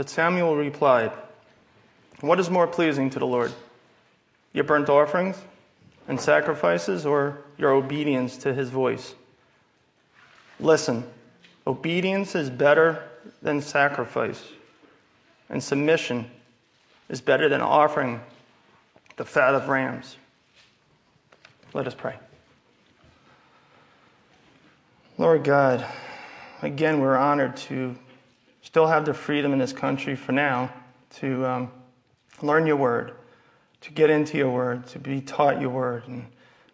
But 0.00 0.08
Samuel 0.08 0.56
replied, 0.56 1.12
What 2.22 2.40
is 2.40 2.48
more 2.48 2.66
pleasing 2.66 3.10
to 3.10 3.18
the 3.18 3.26
Lord? 3.26 3.52
Your 4.54 4.64
burnt 4.64 4.88
offerings 4.88 5.36
and 6.08 6.18
sacrifices, 6.18 7.04
or 7.04 7.42
your 7.58 7.72
obedience 7.72 8.38
to 8.38 8.54
his 8.54 8.70
voice? 8.70 9.14
Listen, 10.58 11.04
obedience 11.66 12.34
is 12.34 12.48
better 12.48 13.10
than 13.42 13.60
sacrifice, 13.60 14.42
and 15.50 15.62
submission 15.62 16.30
is 17.10 17.20
better 17.20 17.50
than 17.50 17.60
offering 17.60 18.22
the 19.18 19.26
fat 19.26 19.54
of 19.54 19.68
rams. 19.68 20.16
Let 21.74 21.86
us 21.86 21.94
pray. 21.94 22.16
Lord 25.18 25.44
God, 25.44 25.84
again, 26.62 27.00
we're 27.00 27.18
honored 27.18 27.58
to 27.68 27.96
still 28.62 28.86
have 28.86 29.04
the 29.04 29.14
freedom 29.14 29.52
in 29.52 29.58
this 29.58 29.72
country 29.72 30.14
for 30.16 30.32
now 30.32 30.72
to 31.16 31.46
um, 31.46 31.72
learn 32.42 32.66
your 32.66 32.76
word, 32.76 33.12
to 33.80 33.92
get 33.92 34.10
into 34.10 34.36
your 34.36 34.50
word, 34.50 34.86
to 34.88 34.98
be 34.98 35.20
taught 35.20 35.60
your 35.60 35.70
word. 35.70 36.06
And 36.06 36.26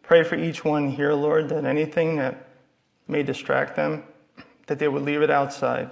pray 0.02 0.22
for 0.22 0.36
each 0.36 0.64
one 0.64 0.90
here, 0.90 1.12
Lord, 1.12 1.48
that 1.48 1.64
anything 1.64 2.16
that 2.16 2.48
may 3.09 3.22
distract 3.22 3.76
them, 3.76 4.04
that 4.66 4.78
they 4.78 4.88
would 4.88 5.02
leave 5.02 5.22
it 5.22 5.30
outside, 5.30 5.90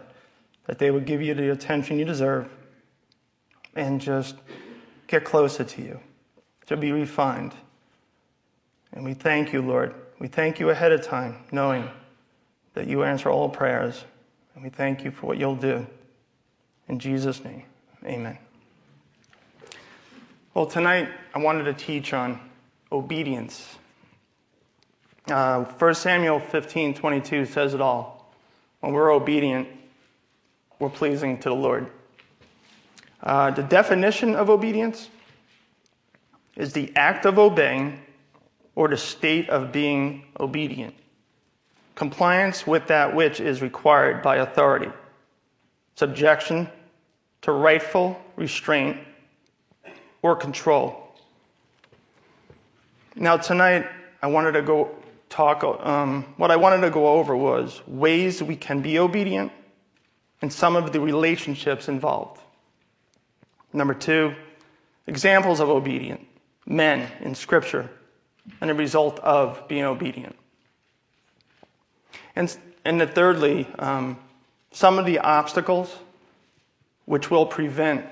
that 0.66 0.78
they 0.78 0.90
would 0.90 1.06
give 1.06 1.22
you 1.22 1.34
the 1.34 1.50
attention 1.50 1.98
you 1.98 2.04
deserve, 2.04 2.48
and 3.76 4.00
just 4.00 4.36
get 5.06 5.24
closer 5.24 5.64
to 5.64 5.82
you, 5.82 6.00
to 6.66 6.76
be 6.76 6.92
refined. 6.92 7.54
And 8.92 9.04
we 9.04 9.14
thank 9.14 9.52
you, 9.52 9.62
Lord. 9.62 9.94
We 10.18 10.28
thank 10.28 10.60
you 10.60 10.70
ahead 10.70 10.92
of 10.92 11.02
time, 11.02 11.44
knowing 11.50 11.90
that 12.74 12.86
you 12.86 13.02
answer 13.04 13.28
all 13.28 13.48
prayers. 13.48 14.04
And 14.54 14.62
we 14.62 14.70
thank 14.70 15.04
you 15.04 15.10
for 15.10 15.26
what 15.26 15.38
you'll 15.38 15.56
do. 15.56 15.86
In 16.88 16.98
Jesus' 16.98 17.42
name, 17.42 17.64
amen. 18.04 18.38
Well, 20.52 20.66
tonight 20.66 21.08
I 21.34 21.40
wanted 21.40 21.64
to 21.64 21.72
teach 21.72 22.12
on 22.12 22.38
obedience. 22.92 23.76
Uh, 25.28 25.64
1 25.64 25.94
Samuel 25.94 26.38
15 26.38 26.94
22 26.94 27.46
says 27.46 27.74
it 27.74 27.80
all. 27.80 28.32
When 28.80 28.92
we're 28.92 29.12
obedient, 29.12 29.68
we're 30.78 30.90
pleasing 30.90 31.38
to 31.38 31.48
the 31.48 31.54
Lord. 31.54 31.90
Uh, 33.22 33.50
the 33.50 33.62
definition 33.62 34.36
of 34.36 34.50
obedience 34.50 35.08
is 36.56 36.74
the 36.74 36.92
act 36.94 37.24
of 37.24 37.38
obeying 37.38 38.00
or 38.74 38.88
the 38.88 38.98
state 38.98 39.48
of 39.48 39.72
being 39.72 40.26
obedient 40.38 40.94
compliance 41.94 42.66
with 42.66 42.86
that 42.88 43.14
which 43.14 43.40
is 43.40 43.62
required 43.62 44.22
by 44.22 44.36
authority, 44.36 44.90
subjection 45.94 46.68
to 47.42 47.52
rightful 47.52 48.20
restraint 48.36 48.98
or 50.22 50.34
control. 50.34 51.00
Now, 53.14 53.36
tonight, 53.36 53.86
I 54.22 54.26
wanted 54.26 54.52
to 54.52 54.62
go 54.62 54.90
talk, 55.28 55.62
um, 55.62 56.24
what 56.36 56.50
I 56.50 56.56
wanted 56.56 56.80
to 56.80 56.90
go 56.90 57.08
over 57.08 57.36
was 57.36 57.80
ways 57.86 58.42
we 58.42 58.56
can 58.56 58.80
be 58.80 58.98
obedient 58.98 59.52
and 60.42 60.52
some 60.52 60.76
of 60.76 60.92
the 60.92 61.00
relationships 61.00 61.88
involved. 61.88 62.40
Number 63.72 63.94
two, 63.94 64.34
examples 65.06 65.60
of 65.60 65.68
obedient 65.68 66.26
men 66.66 67.10
in 67.20 67.34
Scripture 67.34 67.90
and 68.60 68.70
the 68.70 68.74
result 68.74 69.18
of 69.20 69.66
being 69.68 69.84
obedient. 69.84 70.36
And, 72.36 72.56
and 72.84 73.00
thirdly, 73.10 73.68
um, 73.78 74.18
some 74.72 74.98
of 74.98 75.06
the 75.06 75.18
obstacles 75.20 75.94
which 77.04 77.30
will 77.30 77.46
prevent 77.46 78.06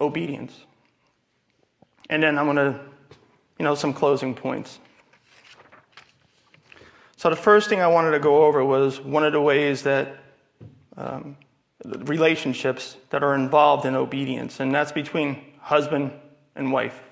obedience. 0.00 0.64
And 2.10 2.22
then 2.22 2.38
I'm 2.38 2.44
going 2.44 2.56
to, 2.56 2.80
you 3.58 3.64
know, 3.64 3.74
some 3.74 3.92
closing 3.92 4.34
points. 4.34 4.78
So 7.16 7.30
the 7.30 7.36
first 7.36 7.68
thing 7.68 7.80
I 7.80 7.86
wanted 7.86 8.10
to 8.10 8.18
go 8.18 8.44
over 8.44 8.64
was 8.64 9.00
one 9.00 9.24
of 9.24 9.32
the 9.32 9.40
ways 9.40 9.82
that 9.84 10.16
um, 10.96 11.36
relationships 11.84 12.96
that 13.10 13.22
are 13.22 13.34
involved 13.34 13.86
in 13.86 13.94
obedience, 13.94 14.60
and 14.60 14.74
that's 14.74 14.92
between 14.92 15.42
husband 15.60 16.12
and 16.54 16.70
wife. 16.70 17.02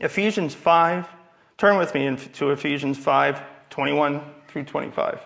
Ephesians 0.00 0.54
5, 0.54 1.06
turn 1.56 1.78
with 1.78 1.94
me 1.94 2.16
to 2.16 2.50
Ephesians 2.50 2.98
5 2.98 3.40
21 3.70 4.33
through 4.54 4.62
25. 4.62 5.20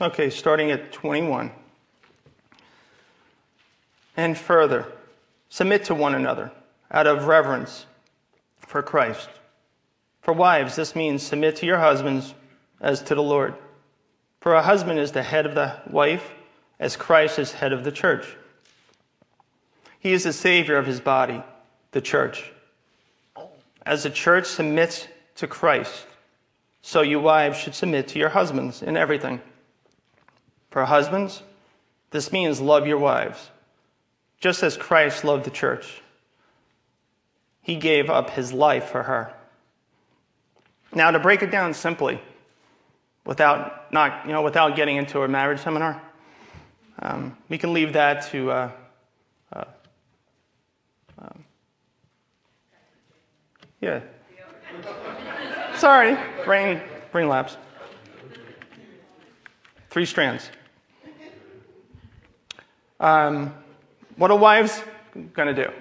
Okay, 0.00 0.30
starting 0.30 0.70
at 0.70 0.90
21. 0.90 1.50
And 4.16 4.38
further, 4.38 4.90
submit 5.50 5.84
to 5.84 5.94
one 5.94 6.14
another 6.14 6.50
out 6.94 7.08
of 7.08 7.26
reverence 7.26 7.86
for 8.56 8.80
Christ. 8.80 9.28
For 10.22 10.32
wives, 10.32 10.76
this 10.76 10.94
means 10.94 11.24
submit 11.24 11.56
to 11.56 11.66
your 11.66 11.78
husbands 11.78 12.34
as 12.80 13.02
to 13.02 13.16
the 13.16 13.22
Lord. 13.22 13.54
For 14.40 14.54
a 14.54 14.62
husband 14.62 15.00
is 15.00 15.10
the 15.10 15.24
head 15.24 15.44
of 15.44 15.56
the 15.56 15.74
wife, 15.90 16.30
as 16.78 16.96
Christ 16.96 17.40
is 17.40 17.50
head 17.50 17.72
of 17.72 17.82
the 17.82 17.90
church. 17.90 18.36
He 19.98 20.12
is 20.12 20.22
the 20.22 20.32
Savior 20.32 20.76
of 20.76 20.86
his 20.86 21.00
body, 21.00 21.42
the 21.90 22.00
church. 22.00 22.52
As 23.84 24.04
the 24.04 24.10
church 24.10 24.46
submits 24.46 25.08
to 25.36 25.48
Christ, 25.48 26.06
so 26.80 27.00
you 27.02 27.18
wives 27.18 27.58
should 27.58 27.74
submit 27.74 28.06
to 28.08 28.20
your 28.20 28.28
husbands 28.28 28.82
in 28.82 28.96
everything. 28.96 29.40
For 30.70 30.84
husbands, 30.84 31.42
this 32.12 32.30
means 32.30 32.60
love 32.60 32.86
your 32.86 32.98
wives, 32.98 33.50
just 34.38 34.62
as 34.62 34.76
Christ 34.76 35.24
loved 35.24 35.44
the 35.44 35.50
church 35.50 36.02
he 37.64 37.76
gave 37.76 38.10
up 38.10 38.30
his 38.30 38.52
life 38.52 38.84
for 38.84 39.02
her. 39.02 39.32
Now, 40.94 41.10
to 41.10 41.18
break 41.18 41.42
it 41.42 41.50
down 41.50 41.74
simply, 41.74 42.20
without, 43.24 43.92
not, 43.92 44.26
you 44.26 44.32
know, 44.32 44.42
without 44.42 44.76
getting 44.76 44.96
into 44.96 45.22
a 45.22 45.28
marriage 45.28 45.60
seminar, 45.60 46.00
um, 47.00 47.36
we 47.48 47.58
can 47.58 47.72
leave 47.72 47.94
that 47.94 48.30
to. 48.30 48.50
Uh, 48.50 48.70
uh, 49.52 49.64
um, 51.18 51.44
yeah. 53.80 54.00
Sorry, 55.76 56.16
brain, 56.44 56.80
brain 57.10 57.28
lapse. 57.28 57.56
Three 59.88 60.06
strands. 60.06 60.50
Um, 63.00 63.54
what 64.16 64.30
are 64.30 64.36
wives 64.36 64.82
going 65.32 65.54
to 65.54 65.64
do? 65.64 65.72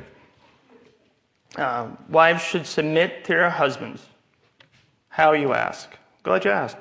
Uh, 1.55 1.89
wives 2.09 2.43
should 2.43 2.65
submit 2.65 3.23
to 3.25 3.33
their 3.33 3.49
husbands. 3.49 4.05
How 5.09 5.33
you 5.33 5.53
ask? 5.53 5.89
Glad 6.23 6.45
you 6.45 6.51
asked. 6.51 6.77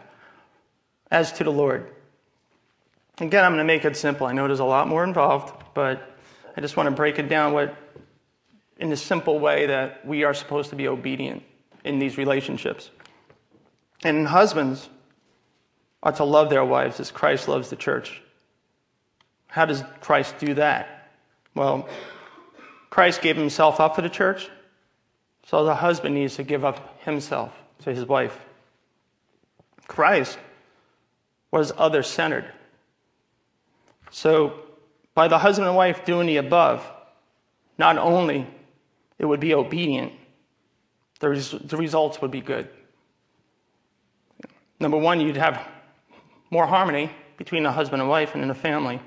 As 1.10 1.32
to 1.32 1.44
the 1.44 1.52
Lord. 1.52 1.90
Again, 3.18 3.44
I'm 3.44 3.52
going 3.52 3.58
to 3.58 3.64
make 3.64 3.84
it 3.84 3.96
simple. 3.96 4.26
I 4.26 4.32
know 4.32 4.46
there's 4.46 4.60
a 4.60 4.64
lot 4.64 4.88
more 4.88 5.04
involved, 5.04 5.52
but 5.74 6.16
I 6.56 6.60
just 6.60 6.76
want 6.76 6.88
to 6.88 6.94
break 6.94 7.18
it 7.18 7.28
down 7.28 7.52
what, 7.52 7.76
in 8.78 8.90
a 8.92 8.96
simple 8.96 9.38
way 9.38 9.66
that 9.66 10.06
we 10.06 10.24
are 10.24 10.32
supposed 10.32 10.70
to 10.70 10.76
be 10.76 10.88
obedient 10.88 11.42
in 11.84 11.98
these 11.98 12.16
relationships. 12.16 12.90
And 14.02 14.26
husbands 14.26 14.88
are 16.02 16.12
to 16.12 16.24
love 16.24 16.48
their 16.50 16.64
wives 16.64 16.98
as 16.98 17.10
Christ 17.10 17.48
loves 17.48 17.68
the 17.68 17.76
church. 17.76 18.22
How 19.48 19.66
does 19.66 19.84
Christ 20.00 20.38
do 20.38 20.54
that? 20.54 21.10
Well, 21.54 21.86
Christ 22.88 23.20
gave 23.20 23.36
himself 23.36 23.78
up 23.80 23.94
for 23.94 24.02
the 24.02 24.08
church. 24.08 24.48
So 25.46 25.64
the 25.64 25.74
husband 25.74 26.14
needs 26.14 26.36
to 26.36 26.42
give 26.42 26.64
up 26.64 27.02
himself 27.02 27.52
to 27.80 27.94
his 27.94 28.04
wife. 28.04 28.38
Christ 29.86 30.38
was 31.50 31.72
other 31.76 32.02
centered. 32.02 32.46
So, 34.10 34.60
by 35.14 35.28
the 35.28 35.38
husband 35.38 35.68
and 35.68 35.76
wife 35.76 36.04
doing 36.04 36.26
the 36.26 36.38
above, 36.38 36.86
not 37.78 37.98
only 37.98 38.46
it 39.18 39.26
would 39.26 39.40
be 39.40 39.54
obedient, 39.54 40.12
the, 41.20 41.28
res- 41.30 41.50
the 41.50 41.76
results 41.76 42.20
would 42.20 42.30
be 42.30 42.40
good. 42.40 42.68
Number 44.80 44.96
one, 44.96 45.20
you'd 45.20 45.36
have 45.36 45.66
more 46.50 46.66
harmony 46.66 47.10
between 47.36 47.62
the 47.62 47.72
husband 47.72 48.02
and 48.02 48.10
wife 48.10 48.34
and 48.34 48.42
in 48.42 48.48
the 48.48 48.54
family. 48.54 49.00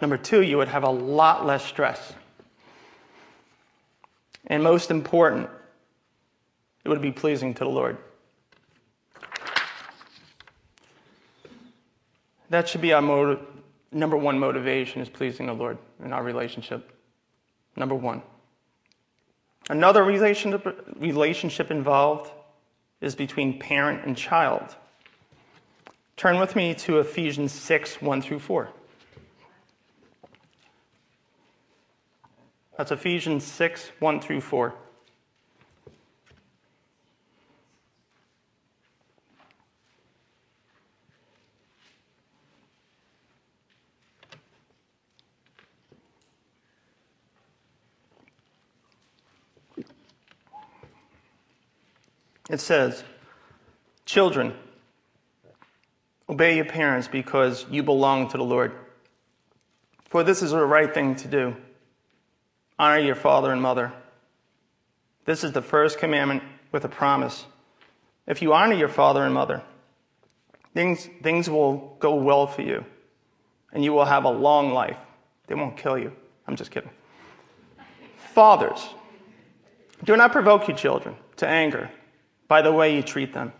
Number 0.00 0.16
two, 0.16 0.42
you 0.42 0.56
would 0.56 0.68
have 0.68 0.84
a 0.84 0.90
lot 0.90 1.46
less 1.46 1.64
stress 1.64 2.14
and 4.52 4.62
most 4.62 4.90
important, 4.90 5.48
it 6.84 6.88
would 6.90 7.00
be 7.00 7.10
pleasing 7.10 7.54
to 7.54 7.64
the 7.64 7.70
Lord. 7.70 7.96
That 12.50 12.68
should 12.68 12.82
be 12.82 12.92
our 12.92 13.00
motive, 13.00 13.40
number 13.92 14.14
one 14.14 14.38
motivation 14.38 15.00
is 15.00 15.08
pleasing 15.08 15.46
the 15.46 15.54
Lord 15.54 15.78
in 16.04 16.12
our 16.12 16.22
relationship. 16.22 16.92
Number 17.76 17.94
one. 17.94 18.20
Another 19.70 20.04
relationship, 20.04 20.66
relationship 20.98 21.70
involved 21.70 22.30
is 23.00 23.14
between 23.14 23.58
parent 23.58 24.04
and 24.04 24.14
child. 24.14 24.76
Turn 26.18 26.38
with 26.38 26.54
me 26.54 26.74
to 26.74 26.98
Ephesians 26.98 27.52
6 27.52 28.02
1 28.02 28.20
through 28.20 28.40
4. 28.40 28.68
That's 32.76 32.90
Ephesians 32.90 33.44
6 33.44 33.92
1 33.98 34.20
through 34.20 34.40
4. 34.40 34.74
It 52.52 52.60
says, 52.60 53.02
Children, 54.04 54.54
obey 56.28 56.56
your 56.56 56.66
parents 56.66 57.08
because 57.08 57.64
you 57.70 57.82
belong 57.82 58.28
to 58.28 58.36
the 58.36 58.44
Lord. 58.44 58.72
For 60.04 60.22
this 60.22 60.42
is 60.42 60.50
the 60.50 60.64
right 60.66 60.92
thing 60.92 61.14
to 61.16 61.28
do. 61.28 61.56
Honor 62.82 62.98
your 62.98 63.14
father 63.14 63.52
and 63.52 63.62
mother. 63.62 63.92
This 65.24 65.44
is 65.44 65.52
the 65.52 65.62
first 65.62 66.00
commandment 66.00 66.42
with 66.72 66.84
a 66.84 66.88
promise. 66.88 67.46
If 68.26 68.42
you 68.42 68.54
honor 68.54 68.74
your 68.74 68.88
father 68.88 69.22
and 69.22 69.32
mother, 69.32 69.62
things, 70.74 71.08
things 71.22 71.48
will 71.48 71.96
go 72.00 72.16
well 72.16 72.48
for 72.48 72.62
you, 72.62 72.84
and 73.72 73.84
you 73.84 73.92
will 73.92 74.04
have 74.04 74.24
a 74.24 74.30
long 74.30 74.72
life. 74.72 74.96
They 75.46 75.54
won't 75.54 75.76
kill 75.76 75.96
you. 75.96 76.10
I'm 76.48 76.56
just 76.56 76.72
kidding. 76.72 76.90
Fathers, 78.34 78.84
do 80.02 80.16
not 80.16 80.32
provoke 80.32 80.66
your 80.66 80.76
children 80.76 81.14
to 81.36 81.46
anger 81.46 81.88
by 82.48 82.62
the 82.62 82.72
way 82.72 82.96
you 82.96 83.02
treat 83.02 83.32
them. 83.32 83.52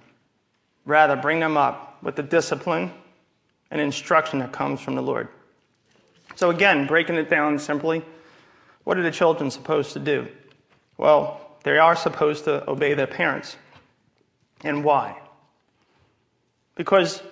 Rather, 0.84 1.14
bring 1.14 1.38
them 1.38 1.56
up 1.56 2.02
with 2.02 2.16
the 2.16 2.24
discipline 2.24 2.90
and 3.70 3.80
instruction 3.80 4.40
that 4.40 4.50
comes 4.50 4.80
from 4.80 4.96
the 4.96 5.02
Lord. 5.02 5.28
So, 6.34 6.50
again, 6.50 6.88
breaking 6.88 7.14
it 7.14 7.30
down 7.30 7.60
simply, 7.60 8.04
what 8.84 8.98
are 8.98 9.02
the 9.02 9.10
children 9.10 9.50
supposed 9.50 9.92
to 9.92 9.98
do? 9.98 10.28
Well, 10.96 11.40
they 11.64 11.78
are 11.78 11.96
supposed 11.96 12.44
to 12.44 12.68
obey 12.68 12.94
their 12.94 13.06
parents. 13.06 13.56
And 14.64 14.84
why? 14.84 15.18
Because 16.74 17.22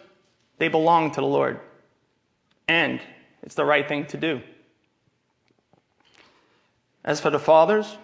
they 0.59 0.69
belong 0.69 1.13
to 1.13 1.21
the 1.21 1.27
Lord, 1.27 1.61
and 2.69 3.01
it's 3.43 3.55
the 3.55 3.65
right 3.65 3.89
thing 3.89 4.07
to 4.07 4.17
do. 4.17 4.43
As 7.05 7.21
for 7.21 7.31
the 7.31 7.39
fathers, 7.39 7.97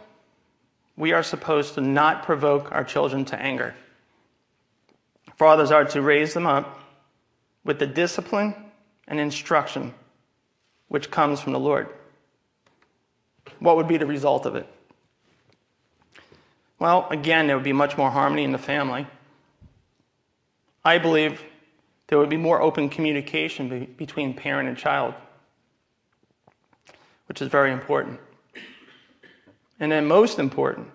we 0.97 1.13
are 1.13 1.23
supposed 1.23 1.75
to 1.75 1.81
not 1.81 2.23
provoke 2.23 2.73
our 2.73 2.85
children 2.85 3.25
to 3.27 3.41
anger. 3.41 3.75
Fathers 5.37 5.71
are 5.71 5.85
to 5.85 6.01
raise 6.01 6.33
them 6.33 6.47
up 6.47 6.81
with 7.65 7.79
the 7.79 7.87
discipline 7.87 8.55
and 9.07 9.21
instruction 9.21 9.93
which 10.89 11.11
comes 11.11 11.41
from 11.41 11.53
the 11.53 11.61
Lord. 11.61 11.89
What 13.59 13.77
would 13.77 13.89
be 13.89 13.97
the 13.97 14.07
result 14.07 14.47
of 14.47 14.57
it? 14.57 14.67
Well, 16.79 17.07
again, 17.11 17.47
there 17.47 17.57
would 17.57 17.65
be 17.65 17.73
much 17.73 17.97
more 17.97 18.11
harmony 18.11 18.45
in 18.45 18.53
the 18.53 18.59
family. 18.59 19.07
I 20.85 20.99
believe 20.99 21.43
there 22.09 22.19
would 22.19 22.29
be 22.29 22.37
more 22.37 22.61
open 22.61 22.89
communication 22.89 23.69
be- 23.69 23.87
between 23.87 24.35
parent 24.35 24.69
and 24.69 24.77
child, 24.77 25.15
which 27.27 27.41
is 27.41 27.49
very 27.49 27.73
important. 27.73 28.21
And 29.81 29.91
then, 29.91 30.07
most 30.07 30.39
important, 30.39 30.89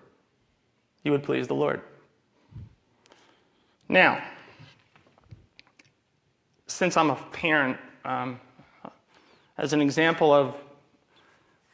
you 1.03 1.11
would 1.11 1.23
please 1.23 1.47
the 1.47 1.55
Lord. 1.55 1.81
Now, 3.89 4.23
since 6.67 6.95
I'm 6.95 7.09
a 7.09 7.15
parent, 7.15 7.77
um, 8.05 8.39
as 9.57 9.73
an 9.73 9.81
example 9.81 10.33
of 10.33 10.55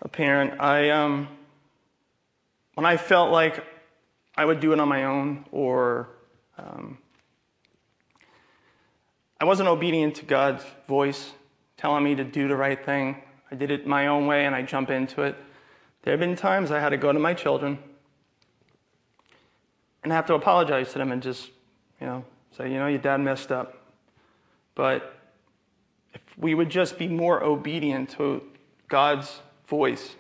a 0.02 0.08
parent, 0.08 0.60
I 0.60 0.90
um, 0.90 1.28
when 2.76 2.86
I 2.86 2.98
felt 2.98 3.32
like 3.32 3.64
I 4.36 4.46
would 4.46 4.60
do 4.60 4.74
it 4.74 4.80
on 4.80 4.88
my 4.88 5.06
own, 5.06 5.46
or 5.52 6.10
um, 6.58 6.98
I 9.40 9.46
wasn't 9.46 9.70
obedient 9.70 10.16
to 10.16 10.26
God's 10.26 10.64
voice 10.88 11.32
telling 11.78 12.04
me 12.04 12.16
to 12.16 12.24
do 12.24 12.48
the 12.48 12.56
right 12.56 12.84
thing. 12.84 13.22
I 13.52 13.56
did 13.56 13.72
it 13.72 13.88
my 13.88 14.08
own 14.08 14.28
way, 14.28 14.46
and 14.46 14.56
I 14.56 14.62
jump 14.62 14.90
into 14.90 15.24
it. 15.24 15.36
There 16.04 16.12
have 16.12 16.20
been 16.20 16.36
times 16.36 16.72
I 16.72 16.80
had 16.80 16.90
to 16.90 16.98
go 16.98 17.12
to 17.12 17.20
my 17.20 17.34
children 17.34 17.80
and 20.04 20.12
have 20.12 20.26
to 20.28 20.36
apologize 20.36 20.92
to 20.94 21.00
them 21.00 21.12
and 21.12 21.22
just, 21.22 21.50
you 22.00 22.08
know, 22.08 22.24
say, 22.58 22.72
you 22.72 22.78
know, 22.78 22.88
your 22.88 23.00
dad 23.00 23.20
messed 23.20 23.52
up. 23.52 23.78
But 24.76 25.20
if 26.14 26.22
we 26.38 26.54
would 26.54 26.70
just 26.70 26.98
be 26.98 27.08
more 27.08 27.44
obedient 27.44 28.12
to 28.12 28.44
God's 28.88 29.42
voice, 29.68 30.16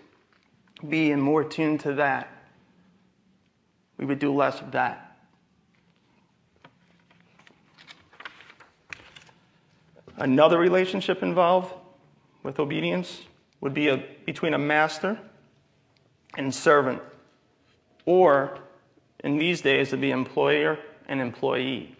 be 0.87 1.11
in 1.11 1.19
more 1.19 1.43
tune 1.43 1.77
to 1.79 1.93
that, 1.93 2.31
we 3.97 4.05
would 4.05 4.19
do 4.19 4.33
less 4.33 4.61
of 4.61 4.71
that. 4.71 5.17
Another 10.17 10.59
relationship 10.59 11.21
involved 11.21 11.73
with 12.43 12.59
obedience 12.59 13.21
would 13.61 13.73
be 13.73 13.87
a, 13.87 14.03
between 14.25 14.53
a 14.53 14.57
master 14.57 15.19
and 16.37 16.53
servant, 16.53 17.01
or 18.05 18.59
in 19.23 19.37
these 19.37 19.61
days, 19.61 19.87
it'd 19.87 20.01
be 20.01 20.11
employer 20.11 20.77
and 21.07 21.21
employee. 21.21 21.95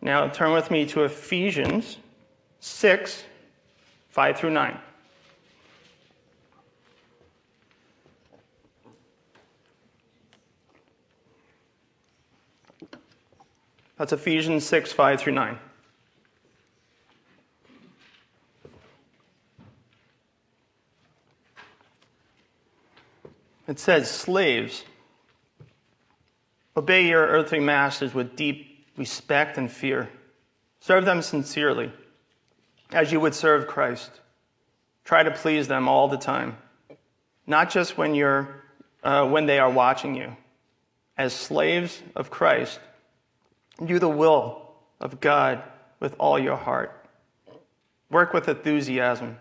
Now, 0.00 0.28
turn 0.28 0.52
with 0.52 0.70
me 0.70 0.86
to 0.86 1.04
Ephesians 1.04 1.98
6 2.60 3.24
5 4.10 4.36
through 4.36 4.50
9. 4.50 4.78
That's 13.98 14.12
Ephesians 14.12 14.64
6 14.64 14.92
5 14.92 15.20
through 15.20 15.32
9. 15.32 15.58
It 23.66 23.78
says, 23.78 24.10
Slaves, 24.10 24.84
obey 26.76 27.06
your 27.06 27.26
earthly 27.26 27.60
masters 27.60 28.14
with 28.14 28.34
deep 28.34 28.86
respect 28.96 29.58
and 29.58 29.70
fear. 29.70 30.08
Serve 30.80 31.04
them 31.04 31.20
sincerely, 31.20 31.92
as 32.92 33.12
you 33.12 33.20
would 33.20 33.34
serve 33.34 33.66
Christ. 33.66 34.10
Try 35.04 35.24
to 35.24 35.30
please 35.32 35.68
them 35.68 35.88
all 35.88 36.08
the 36.08 36.16
time, 36.16 36.56
not 37.46 37.68
just 37.68 37.98
when, 37.98 38.14
you're, 38.14 38.62
uh, 39.02 39.28
when 39.28 39.46
they 39.46 39.58
are 39.58 39.70
watching 39.70 40.14
you. 40.14 40.36
As 41.16 41.32
slaves 41.34 42.00
of 42.14 42.30
Christ, 42.30 42.78
do 43.84 43.98
the 43.98 44.08
will 44.08 44.70
of 45.00 45.20
God 45.20 45.62
with 46.00 46.14
all 46.18 46.38
your 46.38 46.56
heart. 46.56 47.06
Work 48.10 48.32
with 48.32 48.48
enthusiasm, 48.48 49.38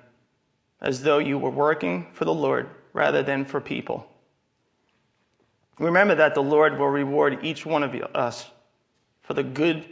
as 0.81 1.03
though 1.03 1.19
you 1.19 1.37
were 1.37 1.49
working 1.49 2.07
for 2.13 2.25
the 2.25 2.33
Lord 2.33 2.69
rather 2.93 3.23
than 3.23 3.45
for 3.45 3.61
people. 3.61 4.09
Remember 5.79 6.15
that 6.15 6.33
the 6.33 6.43
Lord 6.43 6.77
will 6.77 6.87
reward 6.87 7.39
each 7.43 7.65
one 7.65 7.83
of 7.83 7.93
us 8.15 8.49
for 9.21 9.33
the 9.33 9.43
good 9.43 9.85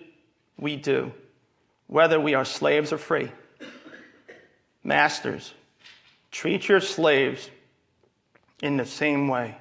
we 0.58 0.75
do, 0.75 1.12
whether 1.88 2.20
we 2.20 2.34
are 2.34 2.46
slaves 2.46 2.92
or 2.92 2.98
free. 2.98 3.32
Masters, 4.84 5.54
treat 6.32 6.68
your 6.68 6.80
slaves 6.80 7.50
in 8.62 8.78
the 8.78 8.86
same 8.86 9.28
way. 9.28 9.58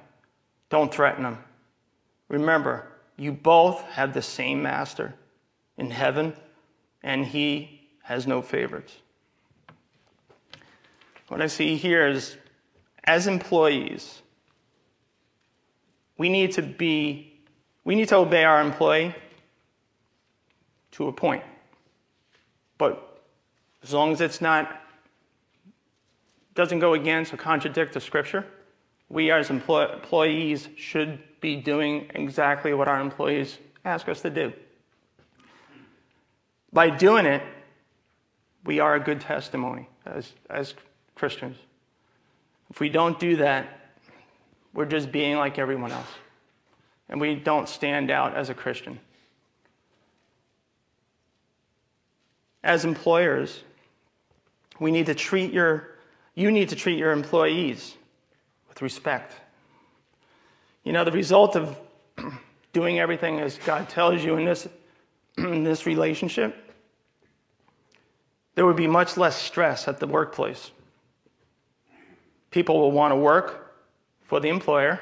Don't 0.69 0.93
threaten 0.93 1.23
them. 1.23 1.37
Remember, 2.27 2.87
you 3.17 3.31
both 3.31 3.81
have 3.83 4.13
the 4.13 4.21
same 4.21 4.61
master 4.61 5.15
in 5.77 5.91
heaven, 5.91 6.33
and 7.03 7.25
he 7.25 7.81
has 8.03 8.27
no 8.27 8.41
favorites. 8.41 8.97
What 11.27 11.41
I 11.41 11.47
see 11.47 11.75
here 11.75 12.07
is 12.07 12.37
as 13.03 13.27
employees, 13.27 14.21
we 16.17 16.29
need 16.29 16.51
to 16.53 16.61
be, 16.61 17.41
we 17.83 17.95
need 17.95 18.07
to 18.09 18.17
obey 18.17 18.43
our 18.43 18.61
employee 18.61 19.15
to 20.91 21.07
a 21.07 21.13
point. 21.13 21.43
But 22.77 23.21
as 23.83 23.93
long 23.93 24.11
as 24.11 24.21
it's 24.21 24.41
not, 24.41 24.81
doesn't 26.53 26.79
go 26.79 26.93
against 26.93 27.33
or 27.33 27.37
contradict 27.37 27.93
the 27.93 27.99
scripture, 28.01 28.45
we 29.09 29.31
as 29.31 29.49
employees 29.49 30.67
should 30.77 31.19
be 31.39 31.55
doing 31.55 32.09
exactly 32.15 32.73
what 32.73 32.87
our 32.87 32.99
employees 32.99 33.57
ask 33.83 34.09
us 34.09 34.21
to 34.21 34.29
do. 34.29 34.51
By 36.73 36.89
doing 36.89 37.25
it, 37.25 37.43
we 38.65 38.79
are 38.79 38.95
a 38.95 38.99
good 38.99 39.21
testimony 39.21 39.87
as, 40.05 40.33
as 40.49 40.73
Christians. 41.13 41.57
If 42.69 42.79
we 42.79 42.89
don't 42.89 43.19
do 43.19 43.37
that, 43.37 43.93
we're 44.73 44.85
just 44.85 45.11
being 45.11 45.37
like 45.37 45.59
everyone 45.59 45.91
else. 45.91 46.07
And 47.07 47.21
we 47.21 47.35
don't 47.35 47.69
stand 47.69 48.09
out 48.09 48.35
as 48.35 48.49
a 48.49 48.53
Christian. 48.55 48.99
As 52.63 52.83
employers, 52.83 53.61
we 54.79 54.91
need 54.91 55.05
to 55.05 55.13
treat 55.13 55.53
your, 55.53 55.91
you 56.33 56.51
need 56.51 56.69
to 56.69 56.75
treat 56.75 56.97
your 56.97 57.11
employees 57.11 57.95
with 58.75 58.81
respect. 58.81 59.33
You 60.83 60.91
know, 60.91 61.05
the 61.05 61.11
result 61.11 61.55
of 61.55 61.77
doing 62.73 62.99
everything 62.99 63.39
as 63.39 63.57
God 63.59 63.87
tells 63.87 64.23
you 64.23 64.35
in 64.35 64.43
this, 64.43 64.67
in 65.37 65.63
this 65.63 65.85
relationship, 65.85 66.55
there 68.55 68.65
would 68.65 68.75
be 68.75 68.87
much 68.87 69.17
less 69.17 69.41
stress 69.41 69.87
at 69.87 69.99
the 69.99 70.07
workplace. 70.07 70.71
People 72.51 72.79
will 72.79 72.91
want 72.91 73.11
to 73.11 73.15
work 73.15 73.75
for 74.23 74.39
the 74.39 74.49
employer. 74.49 74.99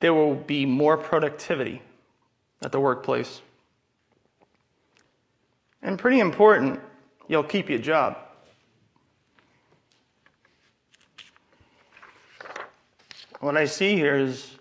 There 0.00 0.14
will 0.14 0.34
be 0.34 0.66
more 0.66 0.96
productivity 0.96 1.80
at 2.60 2.72
the 2.72 2.80
workplace. 2.80 3.40
And 5.80 5.98
pretty 5.98 6.20
important, 6.20 6.80
you'll 7.28 7.44
keep 7.44 7.68
your 7.68 7.78
job. 7.78 8.16
What 13.42 13.56
I 13.56 13.64
see 13.64 13.96
here 13.96 14.14
is 14.14 14.52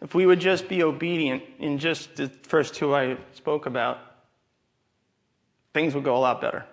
if 0.00 0.14
we 0.14 0.24
would 0.24 0.38
just 0.38 0.68
be 0.68 0.84
obedient 0.84 1.42
in 1.58 1.78
just 1.78 2.14
the 2.14 2.28
first 2.28 2.74
two 2.74 2.94
I 2.94 3.16
spoke 3.34 3.66
about, 3.66 3.98
things 5.74 5.92
would 5.92 6.04
go 6.04 6.16
a 6.16 6.18
lot 6.18 6.40
better. 6.40 6.64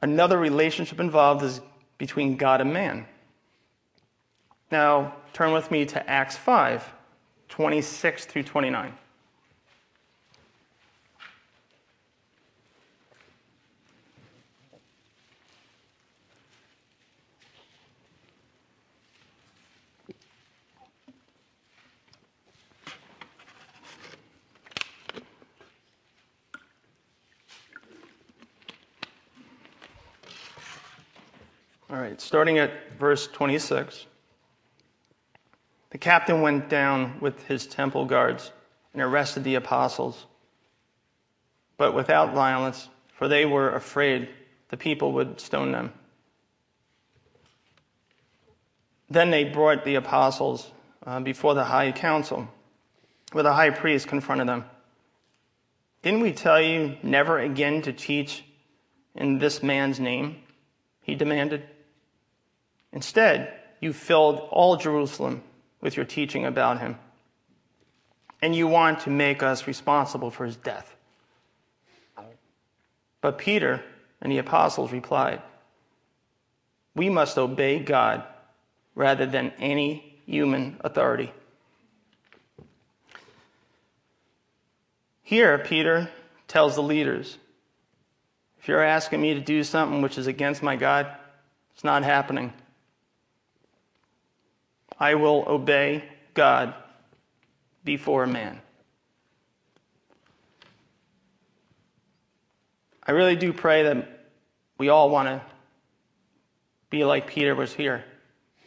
Another 0.00 0.38
relationship 0.38 0.98
involved 0.98 1.42
is 1.42 1.60
between 1.98 2.38
God 2.38 2.62
and 2.62 2.72
man. 2.72 3.06
Now, 4.70 5.16
turn 5.34 5.52
with 5.52 5.70
me 5.70 5.84
to 5.86 6.10
Acts 6.10 6.36
5 6.36 6.90
26 7.50 8.24
through 8.24 8.44
29. 8.44 8.94
All 31.90 31.98
right, 31.98 32.20
starting 32.20 32.58
at 32.58 32.98
verse 32.98 33.26
26. 33.28 34.06
The 35.90 35.98
captain 35.98 36.42
went 36.42 36.68
down 36.68 37.18
with 37.20 37.46
his 37.46 37.66
temple 37.66 38.04
guards 38.04 38.52
and 38.92 39.00
arrested 39.00 39.44
the 39.44 39.54
apostles, 39.54 40.26
but 41.78 41.94
without 41.94 42.34
violence, 42.34 42.88
for 43.14 43.26
they 43.26 43.46
were 43.46 43.70
afraid 43.70 44.28
the 44.68 44.76
people 44.76 45.12
would 45.12 45.40
stone 45.40 45.72
them. 45.72 45.92
Then 49.08 49.30
they 49.30 49.44
brought 49.44 49.86
the 49.86 49.94
apostles 49.94 50.70
uh, 51.06 51.20
before 51.20 51.54
the 51.54 51.64
high 51.64 51.92
council, 51.92 52.48
where 53.32 53.44
the 53.44 53.54
high 53.54 53.70
priest 53.70 54.08
confronted 54.08 54.46
them. 54.46 54.66
Didn't 56.02 56.20
we 56.20 56.32
tell 56.32 56.60
you 56.60 56.98
never 57.02 57.38
again 57.38 57.80
to 57.82 57.94
teach 57.94 58.44
in 59.14 59.38
this 59.38 59.62
man's 59.62 59.98
name? 59.98 60.36
He 61.00 61.14
demanded. 61.14 61.62
Instead, 62.92 63.52
you 63.80 63.92
filled 63.92 64.40
all 64.50 64.76
Jerusalem 64.76 65.42
with 65.80 65.96
your 65.96 66.06
teaching 66.06 66.44
about 66.44 66.80
him. 66.80 66.98
And 68.40 68.54
you 68.54 68.66
want 68.66 69.00
to 69.00 69.10
make 69.10 69.42
us 69.42 69.66
responsible 69.66 70.30
for 70.30 70.44
his 70.44 70.56
death. 70.56 70.94
But 73.20 73.38
Peter 73.38 73.82
and 74.20 74.32
the 74.32 74.38
apostles 74.38 74.92
replied, 74.92 75.42
We 76.94 77.08
must 77.08 77.36
obey 77.36 77.80
God 77.80 78.24
rather 78.94 79.26
than 79.26 79.52
any 79.58 80.20
human 80.26 80.80
authority. 80.80 81.32
Here, 85.22 85.58
Peter 85.58 86.10
tells 86.46 86.74
the 86.74 86.82
leaders, 86.82 87.36
If 88.60 88.68
you're 88.68 88.82
asking 88.82 89.20
me 89.20 89.34
to 89.34 89.40
do 89.40 89.62
something 89.62 90.00
which 90.00 90.16
is 90.16 90.26
against 90.26 90.62
my 90.62 90.76
God, 90.76 91.06
it's 91.74 91.84
not 91.84 92.02
happening. 92.02 92.52
I 94.98 95.14
will 95.14 95.44
obey 95.46 96.04
God 96.34 96.74
before 97.84 98.26
man. 98.26 98.60
I 103.02 103.12
really 103.12 103.36
do 103.36 103.52
pray 103.52 103.84
that 103.84 104.26
we 104.76 104.88
all 104.88 105.08
want 105.08 105.28
to 105.28 105.42
be 106.90 107.04
like 107.04 107.26
Peter 107.26 107.54
was 107.54 107.72
here. 107.72 108.04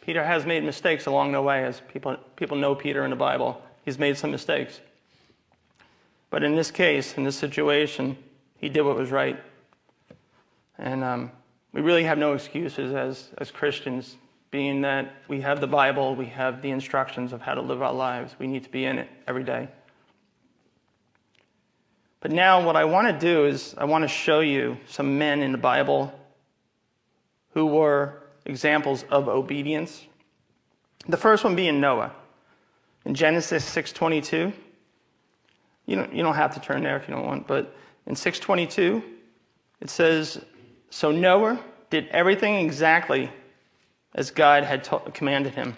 Peter 0.00 0.24
has 0.24 0.44
made 0.44 0.64
mistakes 0.64 1.06
along 1.06 1.32
the 1.32 1.40
way, 1.40 1.64
as 1.64 1.80
people, 1.92 2.16
people 2.34 2.56
know 2.56 2.74
Peter 2.74 3.04
in 3.04 3.10
the 3.10 3.16
Bible. 3.16 3.62
He's 3.84 3.98
made 3.98 4.16
some 4.16 4.32
mistakes. 4.32 4.80
But 6.28 6.42
in 6.42 6.56
this 6.56 6.70
case, 6.70 7.16
in 7.16 7.24
this 7.24 7.36
situation, 7.36 8.16
he 8.58 8.68
did 8.68 8.82
what 8.82 8.96
was 8.96 9.10
right. 9.10 9.40
And 10.78 11.04
um, 11.04 11.30
we 11.72 11.82
really 11.82 12.04
have 12.04 12.18
no 12.18 12.32
excuses 12.32 12.92
as, 12.94 13.30
as 13.38 13.50
Christians 13.50 14.16
being 14.52 14.82
that 14.82 15.14
we 15.28 15.40
have 15.40 15.60
the 15.60 15.66
Bible, 15.66 16.14
we 16.14 16.26
have 16.26 16.60
the 16.60 16.70
instructions 16.70 17.32
of 17.32 17.40
how 17.40 17.54
to 17.54 17.62
live 17.62 17.82
our 17.82 17.92
lives. 17.92 18.36
We 18.38 18.46
need 18.46 18.62
to 18.64 18.70
be 18.70 18.84
in 18.84 18.98
it 18.98 19.08
every 19.26 19.42
day. 19.42 19.68
But 22.20 22.30
now, 22.30 22.64
what 22.64 22.76
I 22.76 22.84
want 22.84 23.08
to 23.08 23.18
do 23.18 23.46
is, 23.46 23.74
I 23.78 23.84
want 23.84 24.02
to 24.02 24.08
show 24.08 24.40
you 24.40 24.76
some 24.86 25.18
men 25.18 25.40
in 25.40 25.52
the 25.52 25.58
Bible 25.58 26.12
who 27.54 27.66
were 27.66 28.22
examples 28.44 29.04
of 29.10 29.26
obedience. 29.26 30.04
The 31.08 31.16
first 31.16 31.42
one 31.44 31.56
being 31.56 31.80
Noah. 31.80 32.12
In 33.06 33.14
Genesis 33.14 33.64
6:22, 33.64 34.52
you 35.86 35.96
don't, 35.96 36.14
you 36.14 36.22
don't 36.22 36.36
have 36.36 36.54
to 36.54 36.60
turn 36.60 36.82
there 36.82 36.96
if 36.96 37.08
you 37.08 37.14
don't 37.14 37.26
want, 37.26 37.46
but 37.46 37.74
in 38.06 38.14
6:22, 38.14 39.02
it 39.80 39.88
says, 39.88 40.44
"So 40.90 41.10
Noah 41.10 41.58
did 41.90 42.06
everything 42.08 42.56
exactly 42.56 43.30
as 44.14 44.30
God 44.30 44.64
had 44.64 44.88
commanded 45.14 45.54
him. 45.54 45.74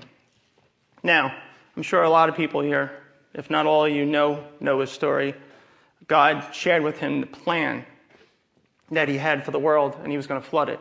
Now, 1.02 1.34
I'm 1.76 1.82
sure 1.82 2.02
a 2.02 2.10
lot 2.10 2.28
of 2.28 2.36
people 2.36 2.60
here, 2.60 2.92
if 3.32 3.50
not 3.50 3.66
all 3.66 3.84
of 3.84 3.92
you, 3.92 4.04
know 4.04 4.44
Noah's 4.60 4.90
story. 4.90 5.34
God 6.06 6.54
shared 6.54 6.82
with 6.82 6.98
him 6.98 7.20
the 7.20 7.26
plan 7.26 7.84
that 8.90 9.08
he 9.08 9.18
had 9.18 9.44
for 9.44 9.50
the 9.50 9.58
world, 9.58 9.96
and 10.02 10.10
he 10.10 10.16
was 10.16 10.26
going 10.26 10.40
to 10.40 10.46
flood 10.46 10.68
it. 10.68 10.80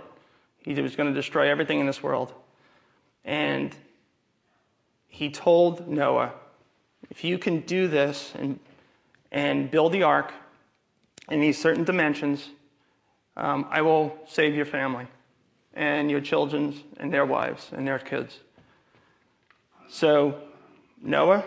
He 0.60 0.80
was 0.82 0.96
going 0.96 1.10
to 1.10 1.16
destroy 1.16 1.50
everything 1.50 1.80
in 1.80 1.86
this 1.86 2.02
world. 2.02 2.34
And 3.26 3.76
he 5.08 5.30
told 5.30 5.88
Noah, 5.88 6.34
if 7.10 7.24
you 7.24 7.38
can 7.38 7.62
do 7.62 7.88
this 7.88 8.34
and, 8.36 8.60
and 9.32 9.70
build 9.70 9.92
the 9.92 10.04
ark 10.04 10.34
in 11.30 11.40
these 11.40 11.62
certain 11.62 11.84
dimensions, 11.84 12.50
um, 13.36 13.68
I 13.70 13.82
will 13.82 14.18
save 14.28 14.56
your 14.56 14.66
family 14.66 15.08
and 15.74 16.10
your 16.10 16.22
children 16.22 16.80
and 16.98 17.12
their 17.12 17.26
wives 17.26 17.70
and 17.72 17.88
their 17.88 18.00
kids. 18.00 18.40
So 19.90 20.40
Noah 21.02 21.44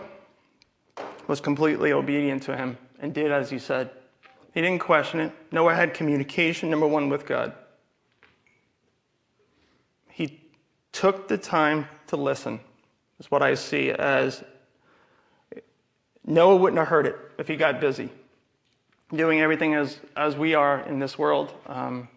was 1.26 1.40
completely 1.40 1.92
obedient 1.92 2.42
to 2.45 2.56
him 2.56 2.78
and 3.00 3.12
did 3.12 3.30
as 3.30 3.50
he 3.50 3.59
said. 3.59 3.90
He 4.54 4.61
didn't 4.61 4.80
question 4.80 5.21
it. 5.21 5.33
Noah 5.52 5.75
had 5.75 5.95
communication, 5.95 6.71
number 6.71 6.87
one, 6.87 7.09
with 7.09 7.26
God. 7.26 7.52
He 10.09 10.40
took 10.92 11.28
the 11.28 11.37
time 11.37 11.88
to 12.06 12.16
listen, 12.16 12.61
is 13.18 13.30
what 13.30 13.42
I 13.42 13.54
see 13.54 13.90
as 13.90 14.42
Noah 16.25 16.56
wouldn't 16.56 16.78
have 16.78 16.88
heard 16.88 17.06
it 17.06 17.16
if 17.38 17.49
he 17.49 17.56
got 17.56 17.80
busy 17.80 18.11
doing 19.14 19.40
everything 19.40 19.75
as, 19.75 19.99
as 20.16 20.37
we 20.37 20.54
are 20.54 20.80
in 20.80 20.99
this 20.99 21.18
world. 21.18 21.52
Um, 21.66 22.09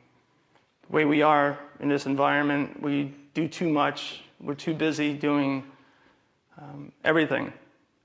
the 0.89 0.96
way 0.96 1.05
we 1.05 1.22
are 1.22 1.60
in 1.79 1.89
this 1.89 2.05
environment, 2.05 2.81
we 2.81 3.13
do 3.34 3.48
too 3.48 3.69
much. 3.69 4.22
We're 4.41 4.55
too 4.55 4.74
busy 4.74 5.13
doing 5.13 5.63
um, 6.58 6.91
everything. 7.03 7.53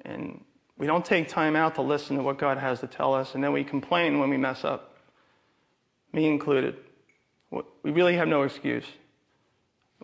And 0.04 0.44
we 0.76 0.86
don't 0.86 1.04
take 1.04 1.28
time 1.28 1.56
out 1.56 1.76
to 1.76 1.82
listen 1.82 2.16
to 2.16 2.22
what 2.22 2.38
God 2.38 2.58
has 2.58 2.80
to 2.80 2.86
tell 2.86 3.14
us, 3.14 3.34
and 3.34 3.42
then 3.42 3.52
we 3.52 3.64
complain 3.64 4.18
when 4.18 4.28
we 4.28 4.36
mess 4.36 4.64
up, 4.64 4.96
me 6.12 6.26
included. 6.26 6.76
We 7.50 7.90
really 7.90 8.16
have 8.16 8.28
no 8.28 8.42
excuse. 8.42 8.84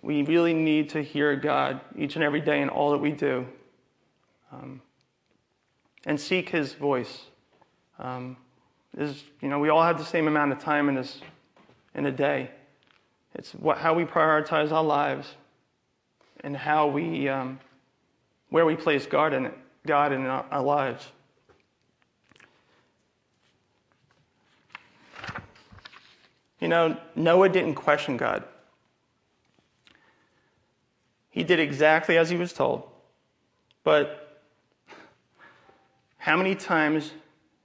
We 0.03 0.23
really 0.23 0.55
need 0.55 0.89
to 0.91 1.03
hear 1.03 1.37
God 1.37 1.81
each 1.99 2.15
and 2.15 2.25
every 2.25 2.41
day 2.41 2.63
in 2.63 2.69
all 2.69 2.93
that 2.93 2.99
we 2.99 3.13
do 3.13 3.47
um, 4.53 4.81
and 6.07 6.19
seek 6.19 6.51
His 6.51 6.75
voice 6.75 7.27
Um, 7.99 8.37
is 8.97 9.25
you 9.41 9.49
know 9.49 9.59
we 9.59 9.69
all 9.69 9.83
have 9.83 9.99
the 9.99 10.05
same 10.05 10.27
amount 10.27 10.53
of 10.53 10.59
time 10.59 10.89
in 10.89 10.95
this 10.95 11.21
in 11.95 12.07
a 12.07 12.13
day. 12.13 12.51
It's 13.35 13.53
what, 13.53 13.79
how 13.79 13.95
we 13.95 14.05
prioritize 14.05 14.73
our 14.73 14.83
lives 14.83 15.35
and 16.43 16.57
how 16.57 16.89
we 16.89 17.29
um, 17.29 17.61
where 18.49 18.67
we 18.67 18.77
place 18.77 19.07
God 19.07 19.33
in 19.33 19.53
God 19.87 20.13
in 20.13 20.27
our, 20.27 20.45
our 20.51 20.63
lives. 20.63 21.07
You 26.61 26.69
know, 26.69 26.97
Noah 27.17 27.49
didn't 27.49 27.75
question 27.75 28.17
God. 28.17 28.45
He 31.31 31.43
did 31.43 31.59
exactly 31.59 32.19
as 32.19 32.29
he 32.29 32.37
was 32.37 32.53
told. 32.53 32.89
But 33.83 34.43
how 36.19 36.37
many 36.37 36.55
times 36.55 37.13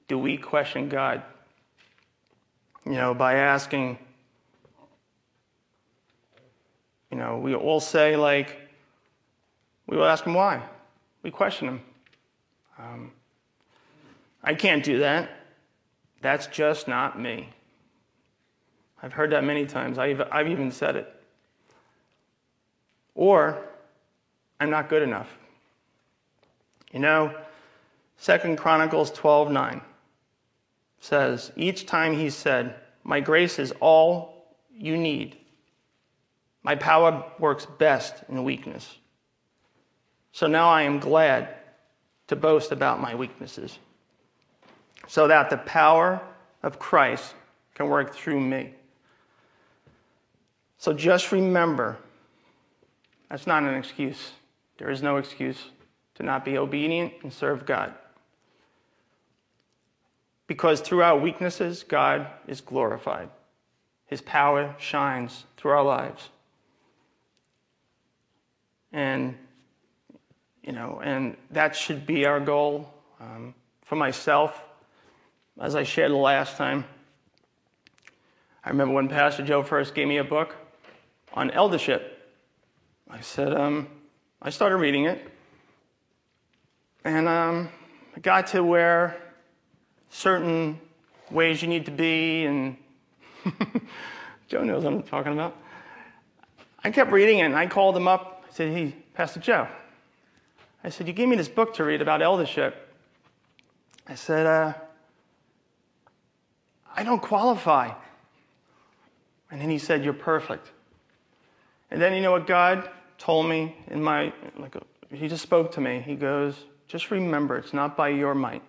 do 0.07 0.17
we 0.17 0.37
question 0.37 0.87
God? 0.87 1.23
You 2.85 2.93
know, 2.93 3.13
by 3.13 3.33
asking, 3.35 3.97
you 7.15 7.21
know, 7.21 7.37
we 7.37 7.55
all 7.55 7.79
say, 7.79 8.17
like, 8.17 8.59
we 9.87 9.95
will 9.95 10.03
ask 10.03 10.25
him 10.25 10.33
why. 10.33 10.61
We 11.23 11.31
question 11.31 11.69
him. 11.69 11.81
Um, 12.77 13.11
I 14.43 14.53
can't 14.53 14.83
do 14.83 14.99
that. 14.99 15.29
That's 16.19 16.47
just 16.47 16.89
not 16.89 17.17
me. 17.17 17.47
I've 19.01 19.13
heard 19.13 19.31
that 19.31 19.45
many 19.45 19.65
times. 19.65 19.97
I've, 19.97 20.23
I've 20.29 20.49
even 20.49 20.71
said 20.71 20.97
it. 20.97 21.21
Or, 23.13 23.65
I'm 24.59 24.69
not 24.69 24.89
good 24.89 25.01
enough. 25.01 25.29
You 26.91 26.99
know, 26.99 27.33
Second 28.17 28.57
Chronicles 28.57 29.09
12 29.11 29.51
9 29.51 29.81
says, 30.99 31.53
Each 31.55 31.85
time 31.85 32.17
he 32.17 32.29
said, 32.29 32.75
My 33.05 33.21
grace 33.21 33.57
is 33.57 33.71
all 33.79 34.53
you 34.69 34.97
need. 34.97 35.37
My 36.65 36.73
power 36.73 37.23
works 37.37 37.67
best 37.77 38.23
in 38.27 38.43
weakness. 38.43 38.97
So 40.31 40.47
now 40.47 40.67
I 40.67 40.81
am 40.81 40.97
glad 40.97 41.49
to 42.25 42.35
boast 42.35 42.71
about 42.71 42.99
my 42.99 43.13
weaknesses, 43.13 43.77
so 45.07 45.27
that 45.27 45.51
the 45.51 45.57
power 45.57 46.19
of 46.63 46.79
Christ 46.79 47.35
can 47.75 47.87
work 47.87 48.15
through 48.15 48.39
me. 48.39 48.73
So 50.79 50.91
just 50.91 51.31
remember 51.31 51.99
that's 53.29 53.45
not 53.45 53.61
an 53.61 53.75
excuse. 53.75 54.31
There 54.79 54.89
is 54.89 55.03
no 55.03 55.17
excuse 55.17 55.69
to 56.15 56.23
not 56.23 56.43
be 56.43 56.57
obedient 56.57 57.13
and 57.21 57.31
serve 57.31 57.67
God. 57.67 57.93
Because 60.47 60.81
through 60.81 61.03
our 61.03 61.17
weaknesses, 61.17 61.83
God 61.83 62.25
is 62.47 62.59
glorified. 62.59 63.29
His 64.07 64.21
power 64.21 64.75
shines 64.79 65.45
through 65.57 65.71
our 65.71 65.83
lives. 65.83 66.29
And, 68.95 69.37
you 70.63 70.71
know, 70.71 71.01
and 71.03 71.35
that 71.51 71.75
should 71.75 72.05
be 72.05 72.25
our 72.25 72.39
goal. 72.39 72.89
Um, 73.19 73.53
for 73.83 73.97
myself, 73.97 74.57
as 75.59 75.75
I 75.75 75.83
shared 75.83 76.11
the 76.11 76.15
last 76.15 76.55
time, 76.55 76.85
I 78.63 78.69
remember 78.69 78.93
when 78.93 79.09
Pastor 79.09 79.43
Joe 79.43 79.63
first 79.63 79.95
gave 79.95 80.07
me 80.07 80.15
a 80.15 80.23
book 80.23 80.55
on 81.33 81.51
eldership. 81.51 82.25
I 83.09 83.19
said, 83.19 83.53
um, 83.53 83.89
I 84.41 84.49
started 84.49 84.77
reading 84.77 85.05
it, 85.05 85.27
and 87.03 87.27
um, 87.27 87.67
I 88.15 88.21
got 88.21 88.47
to 88.47 88.63
where 88.63 89.21
certain 90.09 90.79
ways 91.29 91.61
you 91.61 91.67
need 91.67 91.87
to 91.87 91.91
be, 91.91 92.45
and 92.45 92.77
Joe 94.47 94.63
knows 94.63 94.85
what 94.85 94.93
I'm 94.93 95.03
talking 95.03 95.33
about. 95.33 95.57
I 96.81 96.91
kept 96.91 97.11
reading 97.11 97.39
it, 97.39 97.43
and 97.43 97.55
I 97.57 97.67
called 97.67 97.97
him 97.97 98.07
up. 98.07 98.34
Said, 98.55 98.71
Hey, 98.71 98.95
Pastor 99.13 99.41
Joe. 99.41 99.67
I 100.81 100.87
said, 100.87 101.07
You 101.07 101.13
gave 101.13 101.27
me 101.27 101.35
this 101.35 101.49
book 101.49 101.73
to 101.73 101.83
read 101.83 102.01
about 102.01 102.21
eldership. 102.21 102.87
I 104.07 104.15
said, 104.15 104.45
uh, 104.45 104.73
I 106.95 107.03
don't 107.03 107.21
qualify. 107.21 107.91
And 109.51 109.59
then 109.59 109.69
he 109.69 109.77
said, 109.77 110.05
You're 110.05 110.13
perfect. 110.13 110.71
And 111.91 112.01
then 112.01 112.13
you 112.13 112.21
know 112.21 112.31
what 112.31 112.47
God 112.47 112.89
told 113.17 113.49
me 113.49 113.75
in 113.87 114.01
my, 114.01 114.31
like, 114.57 114.77
he 115.11 115.27
just 115.27 115.43
spoke 115.43 115.73
to 115.73 115.81
me. 115.81 115.99
He 115.99 116.15
goes, 116.15 116.55
just 116.87 117.11
remember, 117.11 117.57
it's 117.57 117.73
not 117.73 117.97
by 117.97 118.07
your 118.07 118.33
might, 118.33 118.63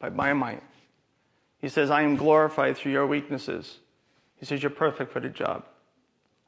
by 0.00 0.10
my 0.10 0.34
might. 0.34 0.62
He 1.62 1.70
says, 1.70 1.90
I 1.90 2.02
am 2.02 2.16
glorified 2.16 2.76
through 2.76 2.92
your 2.92 3.06
weaknesses. 3.06 3.78
He 4.36 4.44
says, 4.44 4.62
you're 4.62 4.68
perfect 4.68 5.12
for 5.12 5.20
the 5.20 5.30
job. 5.30 5.64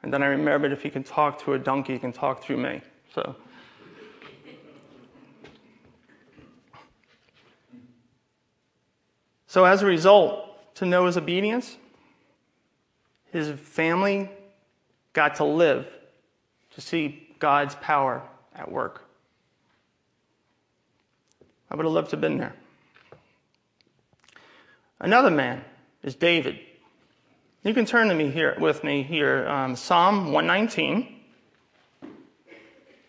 And 0.07 0.12
then 0.12 0.23
I 0.23 0.27
remembered 0.27 0.71
if 0.71 0.85
he 0.85 0.88
can 0.88 1.03
talk 1.03 1.42
to 1.42 1.55
a 1.55 1.59
donkey, 1.59 1.95
he 1.95 1.99
can 1.99 2.12
talk 2.12 2.40
through 2.40 2.59
me. 2.59 2.81
So. 3.12 3.35
So, 9.49 9.64
as 9.64 9.83
a 9.83 9.87
result, 9.87 10.75
to 10.77 10.87
Noah's 10.87 11.16
obedience, 11.16 11.77
his 13.33 13.51
family 13.51 14.31
got 15.12 15.35
to 15.35 15.45
live 15.45 15.88
to 16.77 16.81
see 16.81 17.29
God's 17.40 17.75
power 17.75 18.23
at 18.55 18.71
work. 18.71 19.09
I 21.69 21.75
would 21.75 21.85
have 21.85 21.92
loved 21.92 22.11
to 22.11 22.16
have 22.16 22.21
been 22.21 22.38
there. 22.38 22.55
Another 25.01 25.33
man 25.33 25.64
is 26.05 26.14
David. 26.14 26.61
You 27.66 27.74
can 27.74 27.85
turn 27.85 28.07
to 28.11 28.14
me 28.14 28.31
here 28.31 28.57
with 28.61 28.85
me 28.85 29.02
here, 29.02 29.44
um, 29.48 29.74
Psalm 29.74 30.31
119, 30.31 31.20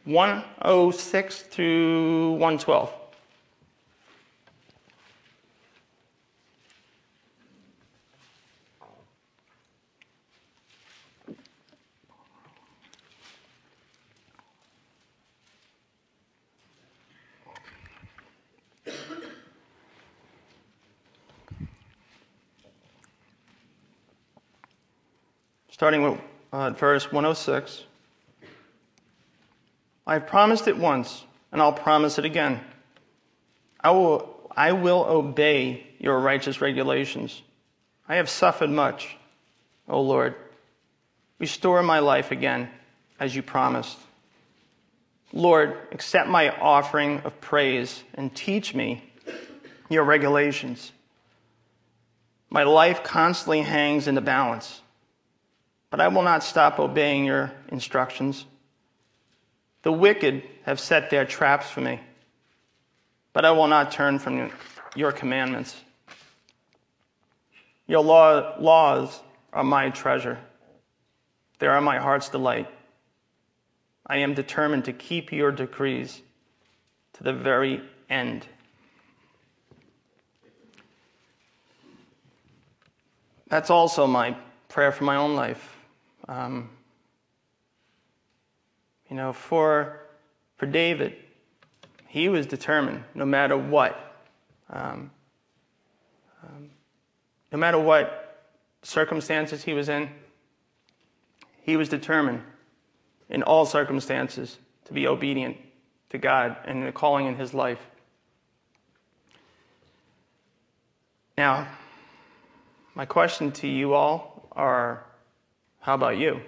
106 0.06 1.42
through 1.44 2.32
112. 2.32 3.07
Starting 25.88 26.04
with 26.04 26.20
uh, 26.52 26.70
verse 26.72 27.06
106. 27.14 27.86
I 30.06 30.16
have 30.16 30.28
promised 30.28 30.68
it 30.68 30.76
once, 30.76 31.24
and 31.50 31.62
I'll 31.62 31.72
promise 31.72 32.20
it 32.20 32.26
again. 32.26 32.60
I 33.80 33.92
will, 33.92 34.52
I 34.54 34.74
will 34.74 35.06
obey 35.08 35.88
your 35.98 36.20
righteous 36.20 36.60
regulations. 36.60 37.42
I 38.06 38.16
have 38.16 38.30
suffered 38.30 38.70
much, 38.70 39.16
O 39.88 40.02
Lord. 40.02 40.36
Restore 41.40 41.82
my 41.84 42.00
life 42.00 42.32
again, 42.32 42.70
as 43.18 43.34
you 43.34 43.42
promised. 43.42 43.98
Lord, 45.32 45.78
accept 45.94 46.28
my 46.28 46.50
offering 46.50 47.22
of 47.22 47.40
praise 47.40 48.04
and 48.14 48.36
teach 48.36 48.76
me 48.76 49.10
your 49.90 50.04
regulations. 50.04 50.92
My 52.50 52.64
life 52.64 53.06
constantly 53.06 53.62
hangs 53.62 54.10
in 54.10 54.16
the 54.16 54.22
balance 54.22 54.82
but 55.90 56.02
I 56.02 56.08
will 56.10 56.24
not 56.24 56.44
stop 56.44 56.80
obeying 56.80 57.26
your 57.26 57.52
instructions. 57.70 58.46
The 59.84 59.92
wicked 59.92 60.44
have 60.64 60.80
set 60.80 61.10
their 61.10 61.26
traps 61.26 61.70
for 61.70 61.82
me, 61.82 62.00
but 63.34 63.46
I 63.46 63.52
will 63.52 63.68
not 63.68 63.92
turn 63.92 64.20
from 64.20 64.52
your 64.96 65.12
commandments. 65.12 65.76
Your 67.88 68.04
law, 68.04 68.56
laws 68.60 69.22
are 69.54 69.64
my 69.64 69.90
treasure, 69.90 70.40
they 71.60 71.68
are 71.68 71.82
my 71.82 72.00
heart's 72.00 72.30
delight. 72.30 72.70
I 74.10 74.18
am 74.20 74.34
determined 74.34 74.86
to 74.86 74.94
keep 74.94 75.34
your 75.34 75.52
decrees 75.52 76.22
to 77.14 77.24
the 77.24 77.34
very 77.34 77.82
end. 78.10 78.48
That's 83.50 83.70
also 83.70 84.08
my 84.08 84.38
prayer 84.70 84.92
for 84.92 85.04
my 85.04 85.16
own 85.16 85.36
life. 85.36 85.77
Um, 86.28 86.70
you 89.10 89.16
know, 89.16 89.32
for, 89.34 90.02
for 90.58 90.66
David, 90.66 91.16
he 92.08 92.30
was 92.30 92.46
determined 92.46 93.04
no 93.16 93.26
matter 93.26 93.58
what. 93.58 94.16
Um, 94.70 95.12
um, 96.44 96.70
no 97.52 97.58
matter 97.58 97.80
what 97.80 98.48
circumstances 98.84 99.64
he 99.64 99.74
was 99.74 99.90
in, 99.90 100.10
he 101.62 101.78
was 101.78 101.90
determined 101.90 102.42
in 103.30 103.44
all 103.44 103.66
circumstances 103.66 104.58
to 104.86 104.94
be 104.94 105.08
obedient 105.08 105.58
to 106.10 106.18
God 106.18 106.58
and 106.66 106.86
the 106.86 106.92
calling 106.92 107.28
in 107.28 107.36
his 107.36 107.54
life. 107.54 107.80
Now, 111.38 111.68
my 112.96 113.06
question 113.06 113.52
to 113.54 113.68
you 113.68 113.94
all 113.94 114.48
are 114.54 115.06
how 115.88 115.94
about 115.94 116.18
you? 116.18 116.42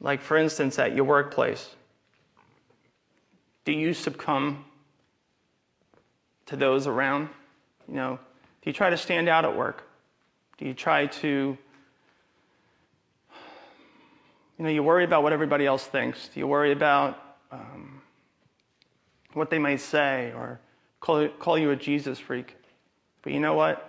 Like, 0.00 0.20
for 0.20 0.36
instance, 0.36 0.80
at 0.80 0.92
your 0.92 1.04
workplace, 1.04 1.76
do 3.64 3.70
you 3.70 3.94
succumb 3.94 4.64
to 6.46 6.56
those 6.56 6.88
around? 6.88 7.28
You 7.86 7.94
know, 7.94 8.18
do 8.62 8.68
you 8.68 8.72
try 8.72 8.90
to 8.90 8.96
stand 8.96 9.28
out 9.28 9.44
at 9.44 9.56
work? 9.56 9.84
Do 10.58 10.64
you 10.64 10.74
try 10.74 11.06
to, 11.06 11.56
you 14.58 14.64
know, 14.64 14.70
you 14.70 14.82
worry 14.82 15.04
about 15.04 15.22
what 15.22 15.32
everybody 15.32 15.66
else 15.66 15.86
thinks? 15.86 16.26
Do 16.26 16.40
you 16.40 16.48
worry 16.48 16.72
about 16.72 17.36
um, 17.52 18.02
what 19.34 19.50
they 19.50 19.60
might 19.60 19.80
say 19.80 20.32
or 20.34 20.58
call, 20.98 21.28
call 21.28 21.56
you 21.56 21.70
a 21.70 21.76
Jesus 21.76 22.18
freak? 22.18 22.56
But 23.22 23.32
you 23.32 23.38
know 23.38 23.54
what? 23.54 23.88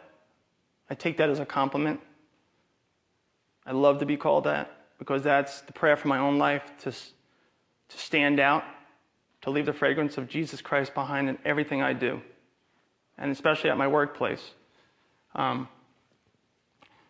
I 0.91 0.93
take 0.93 1.17
that 1.17 1.31
as 1.31 1.39
a 1.39 1.45
compliment. 1.47 2.01
I 3.65 3.71
love 3.71 3.99
to 3.99 4.05
be 4.05 4.17
called 4.17 4.43
that 4.45 4.71
because 4.99 5.23
that's 5.23 5.61
the 5.61 5.73
prayer 5.73 5.97
for 5.97 6.07
my 6.07 6.19
own 6.19 6.37
life 6.37 6.63
to, 6.83 6.91
to 6.91 7.97
stand 7.97 8.39
out, 8.39 8.63
to 9.41 9.49
leave 9.49 9.65
the 9.65 9.73
fragrance 9.73 10.17
of 10.17 10.27
Jesus 10.27 10.61
Christ 10.61 10.93
behind 10.93 11.29
in 11.29 11.37
everything 11.45 11.81
I 11.81 11.93
do, 11.93 12.21
and 13.17 13.31
especially 13.31 13.69
at 13.69 13.77
my 13.77 13.87
workplace. 13.87 14.51
Um, 15.33 15.67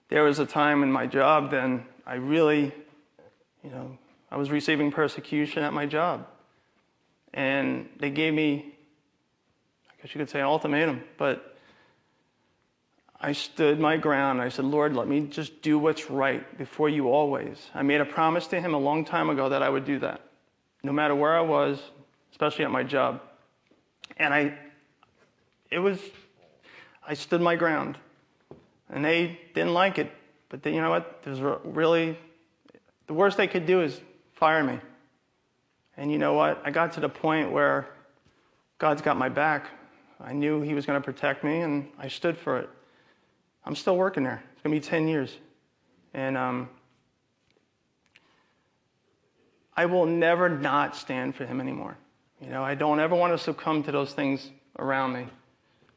there 0.10 0.24
was 0.24 0.40
a 0.40 0.46
time 0.46 0.84
in 0.84 0.92
my 0.92 1.08
job 1.08 1.52
then 1.52 1.86
I 2.06 2.16
really, 2.16 2.72
you 3.64 3.70
know, 3.72 3.98
I 4.30 4.38
was 4.38 4.52
receiving 4.52 4.92
persecution 4.92 5.64
at 5.64 5.74
my 5.74 5.86
job. 5.86 6.28
And 7.34 7.90
they 8.00 8.12
gave 8.12 8.34
me, 8.34 8.76
I 9.90 10.02
guess 10.02 10.14
you 10.14 10.20
could 10.20 10.30
say, 10.30 10.40
an 10.40 10.46
ultimatum, 10.46 11.04
but 11.18 11.55
I 13.20 13.32
stood 13.32 13.80
my 13.80 13.98
ground. 13.98 14.42
I 14.42 14.50
said, 14.50 14.66
Lord, 14.66 14.96
let 14.96 15.08
me 15.08 15.22
just 15.22 15.62
do 15.62 15.80
what's 15.80 16.10
right 16.10 16.58
before 16.58 16.90
you 16.90 17.10
always. 17.10 17.70
I 17.74 17.82
made 17.82 18.02
a 18.02 18.06
promise 18.06 18.48
to 18.48 18.60
him 18.60 18.74
a 18.74 18.78
long 18.78 19.06
time 19.06 19.30
ago 19.30 19.50
that 19.50 19.64
I 19.64 19.70
would 19.70 19.86
do 19.86 20.00
that, 20.00 20.22
no 20.84 20.92
matter 20.92 21.16
where 21.16 21.36
I 21.36 21.42
was, 21.42 21.80
especially 22.32 22.66
at 22.66 22.72
my 22.72 22.84
job. 22.84 23.22
And 24.18 24.34
I, 24.34 24.58
it 25.72 25.80
was, 25.80 26.00
I 27.08 27.14
stood 27.14 27.42
my 27.42 27.56
ground. 27.56 27.98
And 28.90 29.04
they 29.04 29.40
didn't 29.54 29.74
like 29.74 29.98
it. 29.98 30.12
But 30.50 30.62
they, 30.62 30.74
you 30.74 30.82
know 30.82 30.90
what? 30.90 31.24
There's 31.24 31.40
really, 31.64 32.18
the 33.08 33.14
worst 33.14 33.38
they 33.38 33.48
could 33.48 33.66
do 33.66 33.82
is 33.82 34.00
fire 34.34 34.64
me. 34.64 34.80
And 35.98 36.12
you 36.12 36.18
know 36.18 36.34
what? 36.34 36.62
I 36.64 36.72
got 36.72 36.94
to 36.94 37.00
the 37.00 37.10
point 37.10 37.52
where 37.52 37.88
God's 38.78 39.02
got 39.02 39.18
my 39.18 39.30
back. 39.30 39.68
I 40.20 40.34
knew 40.34 40.62
He 40.62 40.74
was 40.74 40.86
going 40.86 41.02
to 41.02 41.04
protect 41.04 41.44
me, 41.44 41.62
and 41.62 41.90
I 41.98 42.10
stood 42.10 42.38
for 42.38 42.60
it. 42.60 42.70
I'm 43.66 43.76
still 43.76 43.98
working 43.98 44.24
there. 44.24 44.44
It's 44.54 44.62
going 44.62 44.76
to 44.76 44.80
be 44.80 44.88
10 44.88 45.08
years. 45.08 45.36
And 46.14 46.38
um, 46.38 46.70
I 49.76 49.86
will 49.86 50.06
never 50.06 50.50
not 50.50 50.96
stand 50.96 51.36
for 51.36 51.46
him 51.46 51.60
anymore. 51.60 51.98
You 52.42 52.50
know, 52.50 52.64
I 52.64 52.76
don't 52.76 53.00
ever 53.00 53.16
want 53.16 53.34
to 53.34 53.38
succumb 53.38 53.84
to 53.84 53.92
those 53.92 54.14
things 54.14 54.52
around 54.78 55.14
me, 55.14 55.28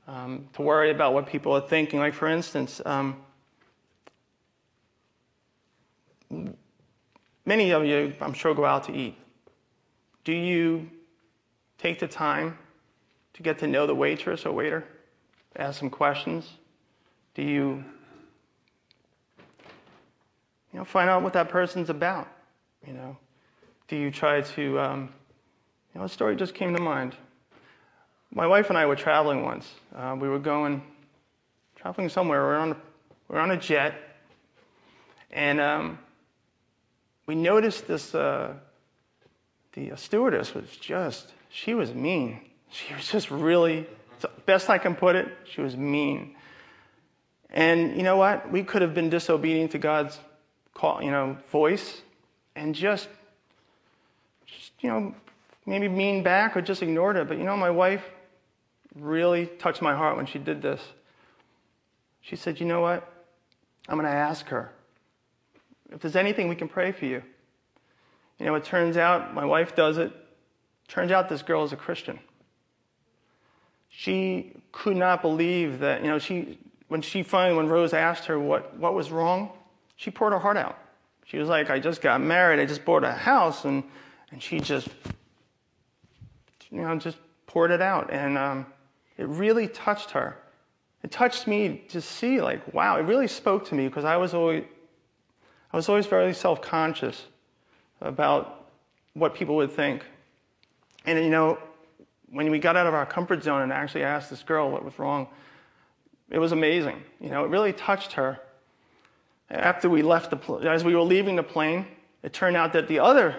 um, 0.07 0.49
to 0.55 0.63
worry 0.63 0.91
about 0.91 1.13
what 1.13 1.27
people 1.27 1.53
are 1.53 1.61
thinking. 1.61 1.99
Like, 1.99 2.15
for 2.15 2.29
instance, 2.29 2.81
um, 2.87 3.17
many 7.45 7.71
of 7.71 7.85
you, 7.85 8.15
I'm 8.21 8.33
sure, 8.33 8.55
go 8.55 8.65
out 8.65 8.85
to 8.85 8.93
eat. 8.95 9.17
Do 10.25 10.33
you 10.33 10.89
take 11.77 11.99
the 11.99 12.09
time 12.09 12.59
to 13.35 13.43
get 13.43 13.59
to 13.59 13.67
know 13.67 13.87
the 13.87 13.95
waitress 13.95 14.47
or 14.47 14.53
waiter? 14.53 14.85
Ask 15.57 15.81
some 15.81 15.91
questions? 15.91 16.51
Do 17.39 17.45
you, 17.45 17.85
you 20.73 20.79
know, 20.81 20.85
find 20.85 21.09
out 21.09 21.23
what 21.23 21.35
that 21.35 21.49
person's 21.49 21.89
about? 21.89 22.27
You 22.85 22.95
know, 22.95 23.17
do 23.87 23.95
you 23.95 24.11
try 24.11 24.41
to, 24.41 24.81
um, 24.81 25.15
you 25.95 26.01
know, 26.01 26.07
a 26.07 26.09
story 26.09 26.35
just 26.35 26.53
came 26.53 26.75
to 26.75 26.83
mind. 26.83 27.15
My 28.35 28.49
wife 28.49 28.71
and 28.71 28.77
I 28.77 28.87
were 28.87 28.97
traveling 28.97 29.45
once. 29.45 29.73
Uh, 29.95 30.17
we 30.19 30.29
were 30.29 30.41
going, 30.41 30.83
traveling 31.77 32.09
somewhere. 32.09 32.41
We 32.41 32.47
were 32.49 32.57
on, 32.57 32.71
a, 32.73 32.77
we 33.29 33.37
were 33.37 33.41
on 33.41 33.53
a 33.53 33.57
jet, 33.57 33.95
and 35.31 35.61
um, 35.61 36.01
we 37.27 37.37
noticed 37.37 37.87
this. 37.87 38.17
Uh, 38.17 38.55
the 39.75 39.93
stewardess 39.95 40.55
was 40.55 40.77
just, 40.81 41.35
she 41.51 41.73
was 41.73 41.95
mean. 41.95 42.41
She 42.73 42.95
was 42.95 43.13
just 43.13 43.31
really, 43.31 43.87
best 44.45 44.69
I 44.69 44.79
can 44.79 44.97
put 44.97 45.15
it, 45.15 45.29
she 45.45 45.61
was 45.61 45.77
mean. 45.77 46.35
And 47.51 47.97
you 47.97 48.03
know 48.03 48.17
what? 48.17 48.51
We 48.51 48.63
could 48.63 48.83
have 48.83 48.95
been 48.95 49.11
disobedient 49.11 49.73
to 49.73 49.79
God's 49.79 50.19
call, 50.75 51.03
you 51.03 51.11
know, 51.11 51.39
voice 51.51 52.03
and 52.55 52.75
just, 52.75 53.09
just, 54.47 54.73
you 54.81 54.91
know, 54.91 55.15
maybe 55.67 55.89
mean 55.89 56.23
back 56.23 56.57
or 56.57 56.63
just 56.63 56.83
ignored 56.83 57.17
it. 57.17 57.29
But 57.29 57.39
you 57.39 57.45
know, 57.45 57.57
my 57.57 57.71
wife 57.71 58.05
really 58.95 59.47
touched 59.47 59.83
my 59.83 59.95
heart 59.95 60.17
when 60.17 60.27
she 60.27 60.39
did 60.39 60.63
this. 60.63 60.81
She 62.21 62.37
said, 62.37 62.61
You 62.61 62.67
know 62.67 62.81
what? 62.81 63.11
I'm 63.89 63.97
going 63.97 64.11
to 64.11 64.17
ask 64.17 64.47
her 64.49 64.71
if 65.91 66.01
there's 66.01 66.17
anything 66.17 66.49
we 66.49 66.57
can 66.57 66.69
pray 66.69 66.93
for 66.93 67.07
you. 67.07 67.23
You 68.39 68.47
know, 68.47 68.55
it 68.55 68.65
turns 68.65 68.97
out 68.97 69.35
my 69.35 69.45
wife 69.45 69.75
does 69.75 69.99
it. 69.99 70.13
Turns 70.87 71.11
out 71.11 71.29
this 71.29 71.43
girl 71.43 71.65
is 71.65 71.73
a 71.73 71.77
Christian. 71.77 72.19
She 73.89 74.53
could 74.71 74.97
not 74.97 75.23
believe 75.23 75.81
that, 75.81 76.03
you 76.03 76.09
know, 76.09 76.19
she 76.19 76.59
when 76.89 77.03
she 77.03 77.23
finally, 77.23 77.57
when 77.57 77.69
Rose 77.69 77.93
asked 77.93 78.25
her 78.27 78.39
what, 78.39 78.77
what 78.77 78.95
was 78.95 79.11
wrong, 79.11 79.51
she 79.97 80.11
poured 80.11 80.33
her 80.33 80.39
heart 80.39 80.57
out. 80.57 80.79
She 81.25 81.39
was 81.39 81.49
like, 81.49 81.71
I 81.71 81.79
just 81.79 82.01
got 82.01 82.21
married, 82.21 82.59
I 82.59 82.65
just 82.65 82.85
bought 82.85 83.05
a 83.05 83.13
house, 83.13 83.67
and, 83.67 83.85
and 84.31 84.43
she 84.43 84.61
just, 84.61 84.89
you 86.71 86.81
know, 86.81 86.97
just 86.99 87.19
poured 87.47 87.71
it 87.71 87.83
out. 87.83 88.11
And 88.11 88.39
um, 88.39 88.67
it 89.19 89.27
really 89.29 89.69
touched 89.69 90.13
her. 90.13 90.39
It 91.03 91.11
touched 91.11 91.47
me 91.47 91.85
to 91.89 92.01
see, 92.01 92.41
like, 92.41 92.73
wow, 92.73 92.97
it 92.97 93.03
really 93.03 93.29
spoke 93.29 93.67
to 93.67 93.75
me 93.75 93.87
because 93.89 94.05
I 94.05 94.17
was 94.17 94.33
always, 94.33 94.65
I 95.73 95.77
was 95.77 95.89
always 95.89 96.07
very 96.07 96.33
self 96.33 96.63
conscious 96.63 97.27
about 98.01 98.71
what 99.13 99.35
people 99.35 99.57
would 99.57 99.73
think. 99.73 100.05
And, 101.05 101.19
you 101.19 101.31
know, 101.31 101.59
when 102.31 102.51
we 102.51 102.59
got 102.59 102.77
out 102.77 102.87
of 102.87 102.95
our 102.95 103.07
comfort 103.07 103.43
zone 103.43 103.63
and 103.63 103.73
actually 103.73 104.05
asked 104.05 104.31
this 104.31 104.43
girl 104.43 104.71
what 104.71 104.85
was 104.85 104.99
wrong, 104.99 105.29
it 106.31 106.39
was 106.39 106.53
amazing. 106.53 107.03
You 107.21 107.31
know, 107.31 107.45
it 107.45 107.49
really 107.49 107.73
touched 107.73 108.13
her. 108.13 108.39
After 109.51 109.89
we 109.89 110.03
left 110.03 110.31
the, 110.31 110.37
pl- 110.37 110.69
as 110.69 110.85
we 110.85 110.95
were 110.95 111.03
leaving 111.03 111.37
the 111.37 111.43
plane, 111.43 111.87
it 112.23 112.33
turned 112.33 112.57
out 112.57 112.73
that 112.75 112.87
the 112.89 112.99
other 112.99 113.35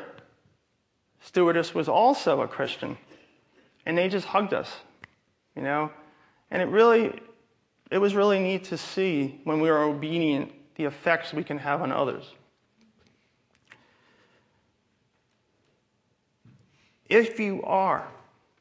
stewardess 1.21 1.75
was 1.75 1.87
also 1.87 2.41
a 2.41 2.47
Christian, 2.47 2.97
and 3.85 3.97
they 3.97 4.09
just 4.09 4.27
hugged 4.27 4.53
us. 4.53 4.71
You 5.55 5.61
know, 5.61 5.91
and 6.49 6.61
it 6.61 6.67
really, 6.69 7.19
it 7.91 7.97
was 7.97 8.15
really 8.15 8.39
neat 8.39 8.63
to 8.65 8.77
see 8.77 9.39
when 9.43 9.59
we 9.59 9.69
are 9.69 9.83
obedient 9.83 10.51
the 10.75 10.85
effects 10.85 11.33
we 11.33 11.43
can 11.43 11.57
have 11.57 11.81
on 11.81 11.91
others. 11.91 12.23
If 17.09 17.39
you 17.39 17.61
are 17.63 18.07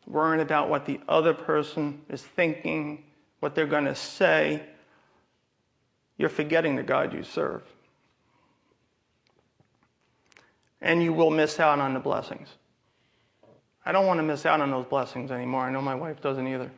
worrying 0.06 0.40
about 0.40 0.68
what 0.70 0.86
the 0.86 1.00
other 1.08 1.34
person 1.34 2.00
is 2.08 2.22
thinking, 2.22 3.04
what 3.40 3.54
they're 3.54 3.66
going 3.66 3.84
to 3.84 3.94
say, 3.94 4.62
you're 6.16 6.28
forgetting 6.28 6.76
the 6.76 6.82
God 6.82 7.12
you 7.12 7.22
serve. 7.22 7.62
And 10.80 11.02
you 11.02 11.12
will 11.12 11.30
miss 11.30 11.58
out 11.58 11.78
on 11.78 11.94
the 11.94 12.00
blessings. 12.00 12.48
I 13.84 13.92
don't 13.92 14.06
want 14.06 14.18
to 14.18 14.24
miss 14.24 14.44
out 14.44 14.60
on 14.60 14.70
those 14.70 14.86
blessings 14.86 15.30
anymore. 15.30 15.62
I 15.62 15.70
know 15.70 15.80
my 15.80 15.94
wife 15.94 16.20
doesn't 16.20 16.46
either. 16.46 16.70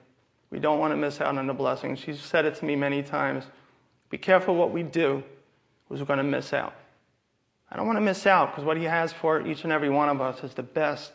We 0.51 0.59
don't 0.59 0.79
want 0.79 0.93
to 0.93 0.97
miss 0.97 1.21
out 1.21 1.37
on 1.37 1.47
the 1.47 1.55
blessings. 1.55 1.99
She's 1.99 2.21
said 2.21 2.45
it 2.45 2.57
to 2.57 2.65
me 2.65 2.77
many 2.77 3.03
times. 3.03 3.45
Be 4.11 4.19
careful 4.19 4.55
what 4.55 4.73
we 4.73 4.83
do, 4.83 5.23
because 5.89 6.01
we're 6.01 6.07
going 6.07 6.19
to 6.19 6.25
miss 6.25 6.53
out. 6.53 6.75
I 7.71 7.77
don't 7.77 7.87
want 7.87 7.99
to 7.99 8.03
miss 8.03 8.27
out 8.27 8.51
because 8.51 8.65
what 8.65 8.77
He 8.77 8.85
has 8.85 9.13
for 9.13 9.47
each 9.47 9.65
and 9.65 9.73
every 9.73 9.91
one 9.91 10.09
of 10.09 10.21
us 10.21 10.43
is 10.43 10.55
the 10.55 10.63
best 10.63 11.13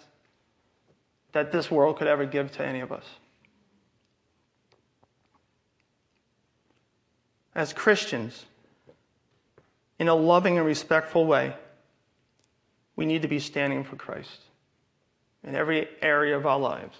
that 1.33 1.51
this 1.51 1.69
world 1.69 1.97
could 1.97 2.07
ever 2.07 2.25
give 2.25 2.51
to 2.53 2.65
any 2.65 2.79
of 2.79 2.93
us. 2.93 3.03
As 7.55 7.71
Christians, 7.71 8.45
in 9.97 10.09
a 10.09 10.15
loving 10.15 10.57
and 10.57 10.65
respectful 10.65 11.25
way, 11.25 11.55
we 12.95 13.05
need 13.05 13.21
to 13.21 13.27
be 13.27 13.39
standing 13.39 13.83
for 13.83 13.95
Christ 13.95 14.41
in 15.43 15.55
every 15.55 15.87
area 16.01 16.35
of 16.35 16.45
our 16.45 16.59
lives. 16.59 16.97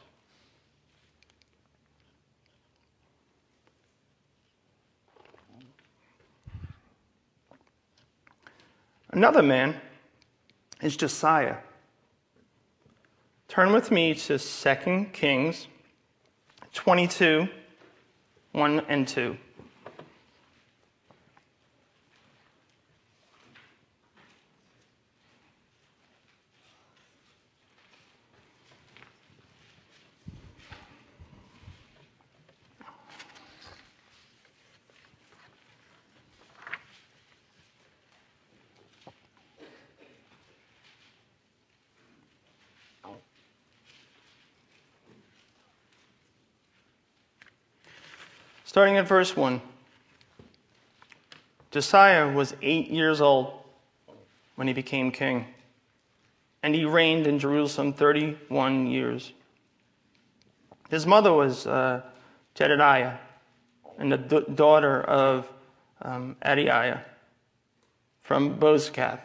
Another 9.10 9.44
man 9.44 9.80
is 10.82 10.98
Josiah. 10.98 11.58
Turn 13.48 13.72
with 13.72 13.90
me 13.90 14.14
to 14.14 14.38
2 14.38 15.06
Kings 15.14 15.68
22, 16.74 17.48
1 18.52 18.80
and 18.90 19.08
2. 19.08 19.38
Starting 48.76 48.98
at 48.98 49.08
verse 49.08 49.38
1. 49.38 49.62
Josiah 51.72 52.30
was 52.30 52.54
eight 52.62 52.90
years 52.90 53.22
old 53.22 53.54
when 54.56 54.68
he 54.68 54.74
became 54.74 55.14
king, 55.14 55.46
and 56.62 56.76
he 56.76 56.84
reigned 56.84 57.26
in 57.26 57.40
Jerusalem 57.40 57.94
31 57.94 58.88
years. 58.88 59.32
His 60.90 61.06
mother 61.06 61.32
was 61.32 61.66
uh, 61.66 62.02
Jedediah, 62.54 63.14
and 63.98 64.12
the 64.12 64.18
d- 64.18 64.54
daughter 64.54 65.00
of 65.04 65.50
um, 66.02 66.36
Adiah 66.46 67.00
from 68.24 68.60
Bozkath, 68.60 69.22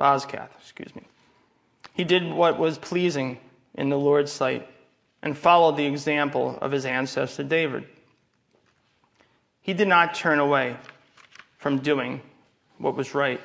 Bozkath, 0.00 0.50
excuse 0.58 0.92
me. 0.96 1.02
He 1.92 2.02
did 2.02 2.28
what 2.28 2.58
was 2.58 2.76
pleasing 2.78 3.38
in 3.76 3.88
the 3.88 3.98
Lord's 3.98 4.32
sight 4.32 4.68
and 5.22 5.38
followed 5.38 5.76
the 5.76 5.86
example 5.86 6.58
of 6.60 6.72
his 6.72 6.84
ancestor 6.84 7.44
David. 7.44 7.84
He 9.64 9.72
did 9.72 9.88
not 9.88 10.14
turn 10.14 10.40
away 10.40 10.76
from 11.56 11.78
doing 11.78 12.20
what 12.76 12.94
was 12.94 13.14
right. 13.14 13.40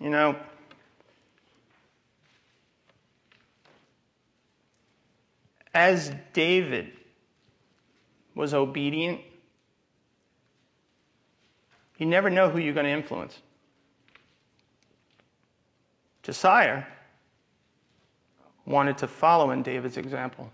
You 0.00 0.08
know, 0.08 0.36
as 5.74 6.12
David 6.32 6.92
was 8.34 8.54
obedient, 8.54 9.20
you 11.98 12.06
never 12.06 12.30
know 12.30 12.48
who 12.48 12.58
you're 12.58 12.72
going 12.72 12.86
to 12.86 12.90
influence. 12.90 13.38
Josiah 16.22 16.84
wanted 18.64 18.96
to 18.96 19.06
follow 19.06 19.50
in 19.50 19.62
David's 19.62 19.98
example. 19.98 20.50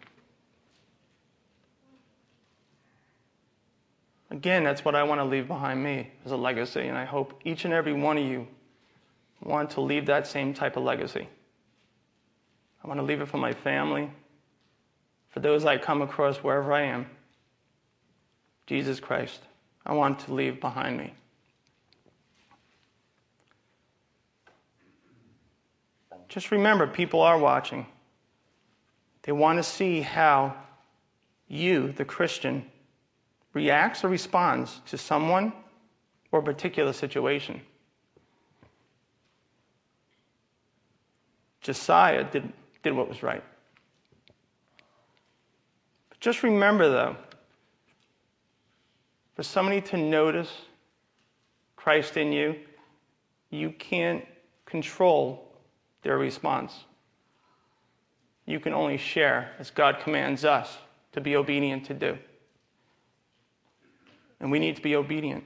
Again, 4.31 4.63
that's 4.63 4.85
what 4.85 4.95
I 4.95 5.03
want 5.03 5.21
to 5.21 5.25
leave 5.25 5.49
behind 5.49 5.83
me 5.83 6.11
as 6.25 6.33
a 6.33 6.37
legacy, 6.37 6.87
and 6.87 6.99
I 6.99 7.05
hope 7.05 7.41
each 7.45 7.65
and 7.65 7.73
every 7.73 7.95
one 7.95 8.19
of 8.19 8.25
you 8.25 8.47
want 9.43 9.71
to 9.71 9.81
leave 9.81 10.07
that 10.07 10.27
same 10.27 10.53
type 10.53 10.77
of 10.77 10.83
legacy. 10.83 11.29
I 12.85 12.89
want 12.89 13.01
to 13.01 13.05
leave 13.05 13.21
it 13.21 13.29
for 13.29 13.39
my 13.39 13.53
family, 13.53 14.11
for 15.31 15.41
those 15.41 15.65
I 15.65 15.79
come 15.79 16.03
across 16.03 16.39
wherever 16.39 16.73
I 16.73 16.83
am. 16.83 17.07
Jesus 18.67 19.01
Christ, 19.01 19.41
I 19.87 19.95
want 19.95 20.19
to 20.21 20.35
leave 20.35 20.61
behind 20.61 20.99
me. 20.99 21.15
Just 26.29 26.51
remember, 26.51 26.87
people 26.87 27.23
are 27.23 27.39
watching. 27.39 27.87
They 29.23 29.33
want 29.33 29.59
to 29.59 29.63
see 29.63 30.03
how 30.03 30.55
you, 31.49 31.93
the 31.93 32.05
Christian, 32.05 32.71
reacts 33.53 34.05
or 34.05 34.09
responds 34.09 34.81
to 34.87 34.99
someone 34.99 35.53
or 36.31 36.41
a 36.41 36.43
particular 36.43 36.93
situation. 36.93 37.61
Josiah 41.61 42.25
did, 42.25 42.53
did 42.83 42.93
what 42.93 43.09
was 43.09 43.23
right. 43.23 43.43
But 46.09 46.21
just 46.21 46.43
remember, 46.43 46.89
though, 46.89 47.17
for 49.35 49.43
somebody 49.43 49.81
to 49.83 49.97
notice 49.97 50.53
Christ 51.77 52.17
in 52.17 52.33
you, 52.33 52.57
you 53.51 53.71
can't 53.71 54.25
control 54.67 55.53
their 56.03 56.19
response. 56.19 56.85
You 58.47 58.61
can 58.61 58.73
only 58.73 58.97
share 58.97 59.53
as 59.59 59.71
God 59.71 60.01
commands 60.01 60.45
us 60.45 60.79
to 61.13 61.21
be 61.21 61.37
obedient 61.37 61.85
to 61.87 61.95
do 61.95 62.19
and 64.41 64.51
we 64.51 64.59
need 64.59 64.77
to 64.77 64.83
be 64.83 64.97
obedient. 64.97 65.45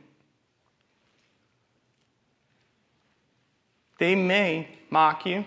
They 3.99 4.15
may 4.15 4.69
mock 4.91 5.27
you, 5.27 5.45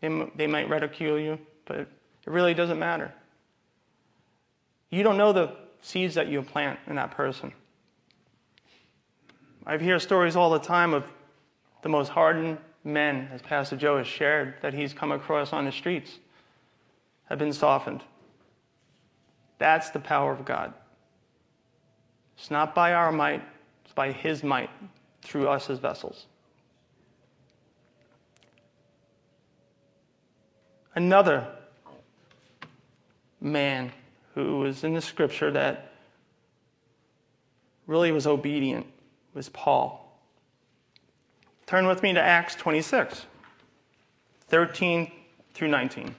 they, 0.00 0.30
they 0.36 0.46
might 0.46 0.68
ridicule 0.68 1.18
you, 1.18 1.38
but 1.66 1.78
it 1.78 1.88
really 2.26 2.54
doesn't 2.54 2.78
matter. 2.78 3.12
You 4.90 5.02
don't 5.02 5.16
know 5.16 5.32
the 5.32 5.56
seeds 5.82 6.14
that 6.14 6.28
you 6.28 6.42
plant 6.42 6.78
in 6.86 6.96
that 6.96 7.10
person. 7.10 7.52
I 9.66 9.78
hear 9.78 9.98
stories 9.98 10.36
all 10.36 10.50
the 10.50 10.58
time 10.58 10.94
of 10.94 11.04
the 11.82 11.88
most 11.88 12.08
hardened 12.08 12.58
men, 12.84 13.28
as 13.32 13.42
Pastor 13.42 13.76
Joe 13.76 13.98
has 13.98 14.06
shared, 14.06 14.54
that 14.62 14.74
he's 14.74 14.92
come 14.92 15.10
across 15.10 15.52
on 15.52 15.64
the 15.64 15.72
streets, 15.72 16.18
have 17.24 17.38
been 17.38 17.52
softened. 17.52 18.02
That's 19.58 19.90
the 19.90 20.00
power 20.00 20.32
of 20.32 20.44
God. 20.44 20.74
It's 22.36 22.50
not 22.50 22.74
by 22.74 22.92
our 22.92 23.12
might, 23.12 23.42
it's 23.84 23.94
by 23.94 24.12
His 24.12 24.42
might 24.42 24.70
through 25.22 25.48
us 25.48 25.70
as 25.70 25.78
vessels. 25.78 26.26
Another 30.94 31.46
man 33.40 33.92
who 34.34 34.58
was 34.58 34.84
in 34.84 34.94
the 34.94 35.00
scripture 35.00 35.50
that 35.50 35.92
really 37.86 38.12
was 38.12 38.26
obedient 38.26 38.86
was 39.34 39.48
Paul. 39.48 40.00
Turn 41.66 41.86
with 41.86 42.02
me 42.02 42.12
to 42.12 42.20
Acts 42.20 42.54
26, 42.54 43.26
13 44.48 45.10
through 45.52 45.68
19. 45.68 46.14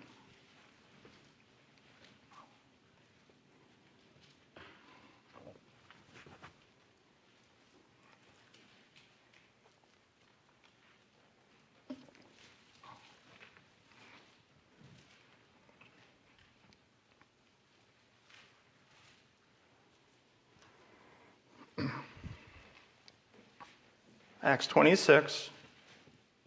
Acts 24.45 24.67
26, 24.67 25.49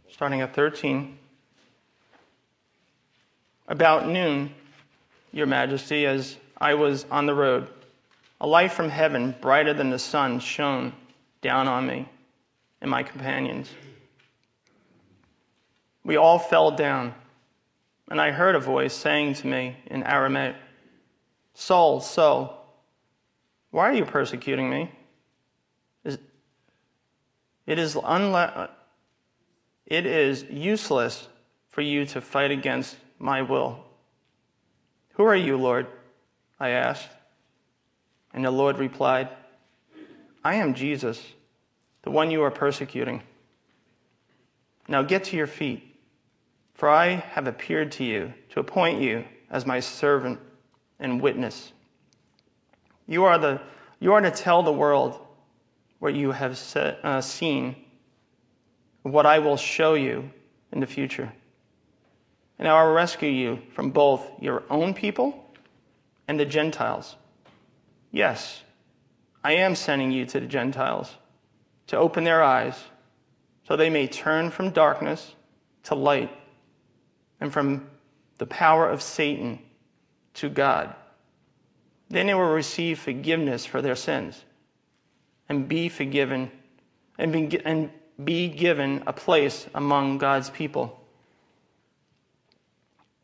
starting 0.08 0.40
at 0.40 0.54
13. 0.54 1.18
About 3.66 4.06
noon, 4.06 4.54
Your 5.32 5.46
Majesty, 5.46 6.06
as 6.06 6.36
I 6.58 6.74
was 6.74 7.06
on 7.10 7.26
the 7.26 7.34
road, 7.34 7.68
a 8.40 8.46
light 8.46 8.70
from 8.70 8.88
heaven, 8.88 9.34
brighter 9.40 9.74
than 9.74 9.90
the 9.90 9.98
sun, 9.98 10.38
shone 10.38 10.92
down 11.42 11.66
on 11.66 11.88
me 11.88 12.08
and 12.80 12.88
my 12.88 13.02
companions. 13.02 13.68
We 16.04 16.16
all 16.16 16.38
fell 16.38 16.70
down, 16.70 17.16
and 18.08 18.20
I 18.20 18.30
heard 18.30 18.54
a 18.54 18.60
voice 18.60 18.94
saying 18.94 19.34
to 19.34 19.48
me 19.48 19.76
in 19.86 20.04
Aramaic, 20.04 20.54
Saul, 21.54 21.98
Saul, 22.00 22.64
why 23.72 23.88
are 23.90 23.94
you 23.94 24.04
persecuting 24.04 24.70
me? 24.70 24.88
It 27.68 27.78
is, 27.78 27.98
it 29.84 30.06
is 30.06 30.42
useless 30.44 31.28
for 31.68 31.82
you 31.82 32.06
to 32.06 32.22
fight 32.22 32.50
against 32.50 32.96
my 33.18 33.42
will. 33.42 33.84
Who 35.16 35.24
are 35.24 35.36
you, 35.36 35.58
Lord? 35.58 35.86
I 36.58 36.70
asked. 36.70 37.10
And 38.32 38.42
the 38.42 38.50
Lord 38.50 38.78
replied, 38.78 39.28
I 40.42 40.54
am 40.54 40.72
Jesus, 40.72 41.22
the 42.04 42.10
one 42.10 42.30
you 42.30 42.42
are 42.42 42.50
persecuting. 42.50 43.22
Now 44.88 45.02
get 45.02 45.24
to 45.24 45.36
your 45.36 45.46
feet, 45.46 45.94
for 46.72 46.88
I 46.88 47.16
have 47.16 47.46
appeared 47.46 47.92
to 47.92 48.04
you 48.04 48.32
to 48.48 48.60
appoint 48.60 49.02
you 49.02 49.26
as 49.50 49.66
my 49.66 49.80
servant 49.80 50.40
and 50.98 51.20
witness. 51.20 51.72
You 53.06 53.24
are, 53.24 53.36
the, 53.36 53.60
you 54.00 54.14
are 54.14 54.22
to 54.22 54.30
tell 54.30 54.62
the 54.62 54.72
world 54.72 55.20
what 55.98 56.14
you 56.14 56.32
have 56.32 56.58
uh, 56.76 57.20
seen, 57.20 57.76
what 59.02 59.26
I 59.26 59.38
will 59.38 59.56
show 59.56 59.94
you 59.94 60.30
in 60.72 60.80
the 60.80 60.86
future. 60.86 61.32
And 62.58 62.68
I 62.68 62.82
will 62.82 62.92
rescue 62.92 63.28
you 63.28 63.60
from 63.72 63.90
both 63.90 64.26
your 64.40 64.62
own 64.70 64.94
people 64.94 65.44
and 66.26 66.38
the 66.38 66.44
Gentiles. 66.44 67.16
Yes, 68.10 68.62
I 69.42 69.52
am 69.54 69.74
sending 69.74 70.10
you 70.10 70.26
to 70.26 70.40
the 70.40 70.46
Gentiles 70.46 71.14
to 71.88 71.96
open 71.96 72.24
their 72.24 72.42
eyes 72.42 72.78
so 73.66 73.76
they 73.76 73.90
may 73.90 74.06
turn 74.06 74.50
from 74.50 74.70
darkness 74.70 75.34
to 75.84 75.94
light 75.94 76.30
and 77.40 77.52
from 77.52 77.88
the 78.38 78.46
power 78.46 78.88
of 78.88 79.02
Satan 79.02 79.58
to 80.34 80.48
God. 80.48 80.94
Then 82.08 82.26
they 82.26 82.34
will 82.34 82.52
receive 82.52 82.98
forgiveness 82.98 83.66
for 83.66 83.82
their 83.82 83.96
sins 83.96 84.44
and 85.48 85.68
be 85.68 85.88
forgiven 85.88 86.50
and 87.18 87.32
be, 87.32 87.60
and 87.64 87.90
be 88.22 88.48
given 88.48 89.02
a 89.06 89.12
place 89.12 89.66
among 89.74 90.18
God's 90.18 90.50
people 90.50 91.00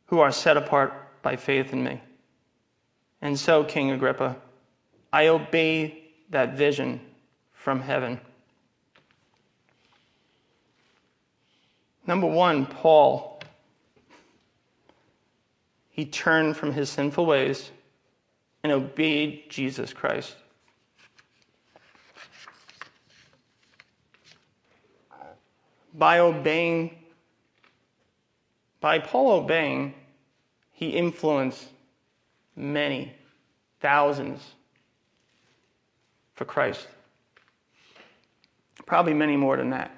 who 0.06 0.20
are 0.20 0.32
set 0.32 0.56
apart 0.56 0.92
by 1.22 1.37
faith 1.37 1.72
in 1.72 1.82
me. 1.82 2.00
And 3.20 3.38
so, 3.38 3.64
King 3.64 3.90
Agrippa, 3.90 4.37
I 5.12 5.28
obey 5.28 6.02
that 6.30 6.56
vision 6.56 7.00
from 7.52 7.80
heaven. 7.80 8.20
Number 12.06 12.26
one, 12.26 12.66
Paul. 12.66 13.34
He 15.90 16.04
turned 16.04 16.56
from 16.56 16.72
his 16.72 16.90
sinful 16.90 17.24
ways 17.24 17.70
and 18.64 18.72
obeyed 18.72 19.44
Jesus 19.48 19.92
Christ. 19.92 20.34
By 25.94 26.18
obeying, 26.18 26.98
by 28.80 28.98
Paul 28.98 29.33
obeying, 29.33 29.94
he 30.72 30.90
influenced 30.90 31.68
many, 32.57 33.12
thousands 33.80 34.42
for 36.35 36.44
Christ. 36.44 36.88
Probably 38.87 39.14
many 39.14 39.37
more 39.37 39.57
than 39.57 39.70
that. 39.70 39.92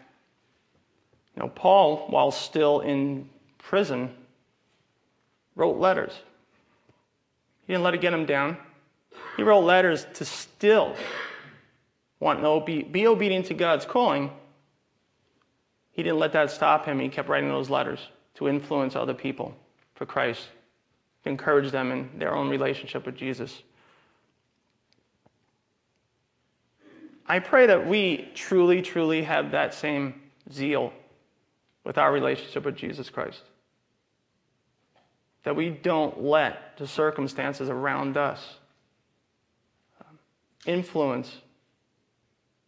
You 1.35 1.42
know, 1.42 1.48
Paul, 1.48 2.06
while 2.09 2.30
still 2.30 2.80
in 2.80 3.28
prison, 3.59 4.14
wrote 5.54 5.78
letters. 5.78 6.12
He 7.66 7.72
didn't 7.72 7.85
let 7.85 7.94
it 7.94 8.00
get 8.00 8.12
him 8.12 8.26
down. 8.26 8.59
He 9.37 9.42
wrote 9.42 9.61
letters 9.61 10.06
to 10.14 10.24
still 10.24 10.94
want 12.20 12.40
to 12.40 12.62
be, 12.64 12.82
be 12.82 13.06
obedient 13.06 13.46
to 13.46 13.54
God's 13.54 13.85
calling. 13.85 14.30
He 15.96 16.02
didn't 16.02 16.18
let 16.18 16.35
that 16.35 16.50
stop 16.50 16.85
him. 16.85 17.00
He 17.00 17.09
kept 17.09 17.26
writing 17.26 17.48
those 17.48 17.70
letters 17.70 18.00
to 18.35 18.48
influence 18.48 18.94
other 18.94 19.14
people 19.14 19.56
for 19.94 20.04
Christ, 20.04 20.46
to 21.24 21.30
encourage 21.30 21.70
them 21.70 21.90
in 21.90 22.11
their 22.18 22.37
own 22.37 22.50
relationship 22.50 23.06
with 23.06 23.16
Jesus. 23.16 23.62
I 27.26 27.38
pray 27.38 27.66
that 27.66 27.87
we 27.87 28.30
truly, 28.35 28.82
truly 28.82 29.22
have 29.22 29.52
that 29.52 29.72
same 29.72 30.20
zeal 30.52 30.92
with 31.82 31.96
our 31.96 32.12
relationship 32.12 32.66
with 32.66 32.76
Jesus 32.76 33.09
Christ. 33.09 33.40
That 35.44 35.56
we 35.56 35.70
don't 35.70 36.22
let 36.22 36.76
the 36.76 36.87
circumstances 36.87 37.70
around 37.70 38.18
us 38.18 38.59
um, 40.02 40.18
influence 40.66 41.38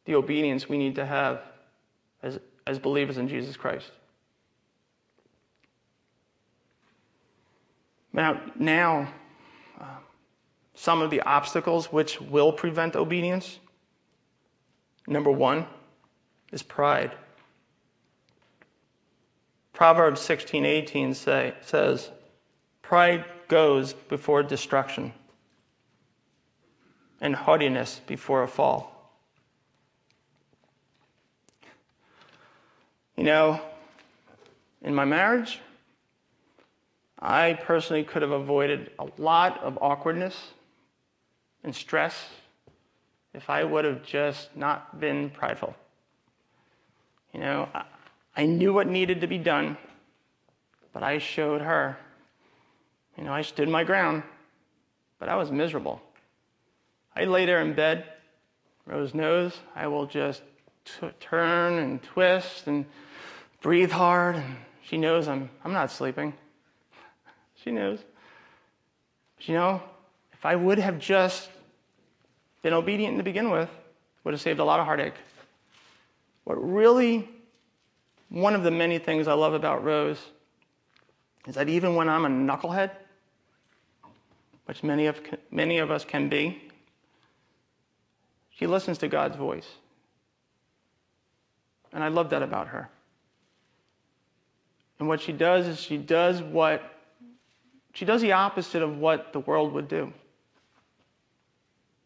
the 0.06 0.14
obedience 0.14 0.66
we 0.66 0.78
need 0.78 0.94
to 0.94 1.04
have 1.04 1.42
as, 2.22 2.40
as 2.68 2.78
believers 2.78 3.16
in 3.16 3.26
Jesus 3.28 3.56
Christ. 3.56 3.90
Now, 8.12 8.40
now 8.56 9.10
uh, 9.80 9.84
some 10.74 11.00
of 11.00 11.10
the 11.10 11.22
obstacles 11.22 11.90
which 11.90 12.20
will 12.20 12.52
prevent 12.52 12.94
obedience. 12.94 13.58
Number 15.06 15.30
one 15.30 15.66
is 16.52 16.62
pride. 16.62 17.12
Proverbs 19.72 20.20
16:18 20.20 21.14
say, 21.14 21.54
says, 21.62 22.10
"Pride 22.82 23.24
goes 23.48 23.94
before 23.94 24.42
destruction, 24.42 25.14
and 27.18 27.34
haughtiness 27.34 28.02
before 28.06 28.42
a 28.42 28.48
fall." 28.48 28.97
You 33.18 33.24
know, 33.24 33.60
in 34.80 34.94
my 34.94 35.04
marriage, 35.04 35.58
I 37.18 37.54
personally 37.54 38.04
could 38.04 38.22
have 38.22 38.30
avoided 38.30 38.92
a 38.96 39.08
lot 39.18 39.60
of 39.60 39.76
awkwardness 39.82 40.36
and 41.64 41.74
stress 41.74 42.14
if 43.34 43.50
I 43.50 43.64
would 43.64 43.84
have 43.84 44.04
just 44.04 44.56
not 44.56 45.00
been 45.00 45.30
prideful. 45.30 45.74
You 47.34 47.40
know, 47.40 47.68
I 48.36 48.46
knew 48.46 48.72
what 48.72 48.86
needed 48.86 49.20
to 49.22 49.26
be 49.26 49.38
done, 49.38 49.76
but 50.92 51.02
I 51.02 51.18
showed 51.18 51.60
her. 51.60 51.98
You 53.16 53.24
know, 53.24 53.32
I 53.32 53.42
stood 53.42 53.68
my 53.68 53.82
ground, 53.82 54.22
but 55.18 55.28
I 55.28 55.34
was 55.34 55.50
miserable. 55.50 56.00
I 57.16 57.24
lay 57.24 57.46
there 57.46 57.62
in 57.62 57.72
bed, 57.72 58.04
Rose 58.86 59.12
knows, 59.12 59.58
I 59.74 59.88
will 59.88 60.06
just 60.06 60.40
t- 60.84 61.08
turn 61.18 61.80
and 61.80 62.00
twist 62.00 62.68
and 62.68 62.86
breathe 63.60 63.90
hard, 63.90 64.36
and 64.36 64.56
she 64.82 64.96
knows 64.96 65.28
I'm, 65.28 65.50
I'm 65.64 65.72
not 65.72 65.90
sleeping. 65.90 66.34
she 67.62 67.70
knows. 67.70 68.00
But 69.36 69.48
you 69.48 69.54
know, 69.54 69.82
if 70.32 70.44
I 70.46 70.56
would 70.56 70.78
have 70.78 70.98
just 70.98 71.48
been 72.62 72.72
obedient 72.72 73.16
to 73.18 73.22
begin 73.22 73.50
with, 73.50 73.70
would 74.24 74.34
have 74.34 74.40
saved 74.40 74.60
a 74.60 74.64
lot 74.64 74.80
of 74.80 74.86
heartache. 74.86 75.14
What 76.44 76.54
really 76.56 77.28
one 78.28 78.54
of 78.54 78.62
the 78.62 78.70
many 78.70 78.98
things 78.98 79.26
I 79.26 79.34
love 79.34 79.54
about 79.54 79.84
Rose 79.84 80.18
is 81.46 81.54
that 81.54 81.68
even 81.68 81.94
when 81.94 82.08
I'm 82.08 82.24
a 82.24 82.28
knucklehead, 82.28 82.90
which 84.66 84.82
many 84.82 85.06
of, 85.06 85.20
many 85.50 85.78
of 85.78 85.90
us 85.90 86.04
can 86.04 86.28
be, 86.28 86.62
she 88.50 88.66
listens 88.66 88.98
to 88.98 89.08
God's 89.08 89.36
voice. 89.36 89.66
And 91.92 92.04
I 92.04 92.08
love 92.08 92.30
that 92.30 92.42
about 92.42 92.68
her. 92.68 92.90
And 94.98 95.08
what 95.08 95.20
she 95.20 95.32
does 95.32 95.66
is 95.66 95.80
she 95.80 95.96
does 95.96 96.42
what, 96.42 96.82
she 97.94 98.04
does 98.04 98.20
the 98.20 98.32
opposite 98.32 98.82
of 98.82 98.98
what 98.98 99.32
the 99.32 99.40
world 99.40 99.72
would 99.72 99.88
do. 99.88 100.12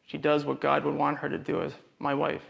She 0.06 0.18
does 0.18 0.44
what 0.44 0.60
God 0.60 0.84
would 0.84 0.94
want 0.94 1.18
her 1.18 1.28
to 1.28 1.38
do 1.38 1.62
as 1.62 1.72
my 1.98 2.12
wife. 2.12 2.42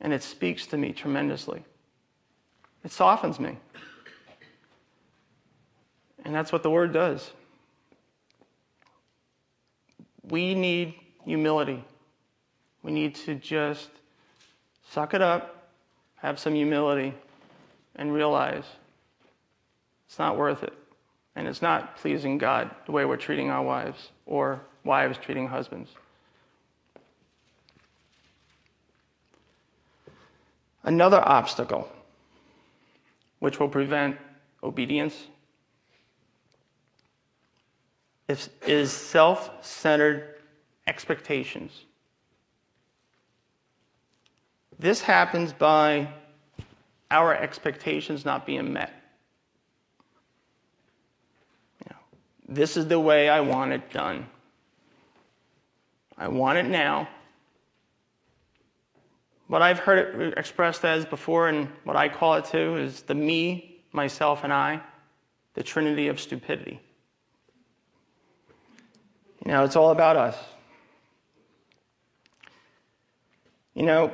And 0.00 0.12
it 0.12 0.22
speaks 0.22 0.66
to 0.66 0.76
me 0.76 0.92
tremendously. 0.92 1.64
It 2.84 2.92
softens 2.92 3.40
me. 3.40 3.56
And 6.24 6.34
that's 6.34 6.52
what 6.52 6.62
the 6.62 6.70
word 6.70 6.92
does. 6.92 7.30
We 10.22 10.54
need 10.54 10.94
humility. 11.24 11.82
We 12.82 12.92
need 12.92 13.14
to 13.16 13.34
just 13.34 13.88
suck 14.90 15.14
it 15.14 15.22
up, 15.22 15.70
have 16.16 16.38
some 16.38 16.54
humility, 16.54 17.14
and 17.98 18.12
realize 18.12 18.64
it's 20.06 20.18
not 20.18 20.38
worth 20.38 20.62
it. 20.62 20.72
And 21.36 21.46
it's 21.46 21.62
not 21.62 21.96
pleasing 21.98 22.38
God 22.38 22.74
the 22.86 22.92
way 22.92 23.04
we're 23.04 23.16
treating 23.16 23.50
our 23.50 23.62
wives 23.62 24.10
or 24.26 24.60
wives 24.84 25.18
treating 25.18 25.46
husbands. 25.46 25.90
Another 30.82 31.20
obstacle 31.20 31.92
which 33.38 33.60
will 33.60 33.68
prevent 33.68 34.16
obedience, 34.62 35.26
is 38.66 38.92
self 38.92 39.64
centered 39.64 40.34
expectations. 40.86 41.84
This 44.78 45.00
happens 45.00 45.52
by 45.52 46.08
our 47.10 47.34
expectations 47.34 48.24
not 48.24 48.46
being 48.46 48.72
met. 48.72 48.92
You 51.80 51.90
know, 51.90 51.96
this 52.48 52.76
is 52.76 52.86
the 52.86 53.00
way 53.00 53.28
I 53.28 53.40
want 53.40 53.72
it 53.72 53.90
done. 53.90 54.26
I 56.16 56.28
want 56.28 56.58
it 56.58 56.66
now. 56.66 57.08
What 59.46 59.62
I've 59.62 59.78
heard 59.78 60.20
it 60.20 60.34
expressed 60.36 60.84
as 60.84 61.06
before, 61.06 61.48
and 61.48 61.68
what 61.84 61.96
I 61.96 62.08
call 62.08 62.34
it 62.34 62.44
too, 62.44 62.76
is 62.76 63.02
the 63.02 63.14
me, 63.14 63.80
myself, 63.92 64.44
and 64.44 64.52
I, 64.52 64.80
the 65.54 65.62
trinity 65.62 66.08
of 66.08 66.20
stupidity. 66.20 66.80
You 69.44 69.52
know, 69.52 69.64
it's 69.64 69.76
all 69.76 69.90
about 69.90 70.16
us. 70.16 70.36
You 73.74 73.86
know, 73.86 74.12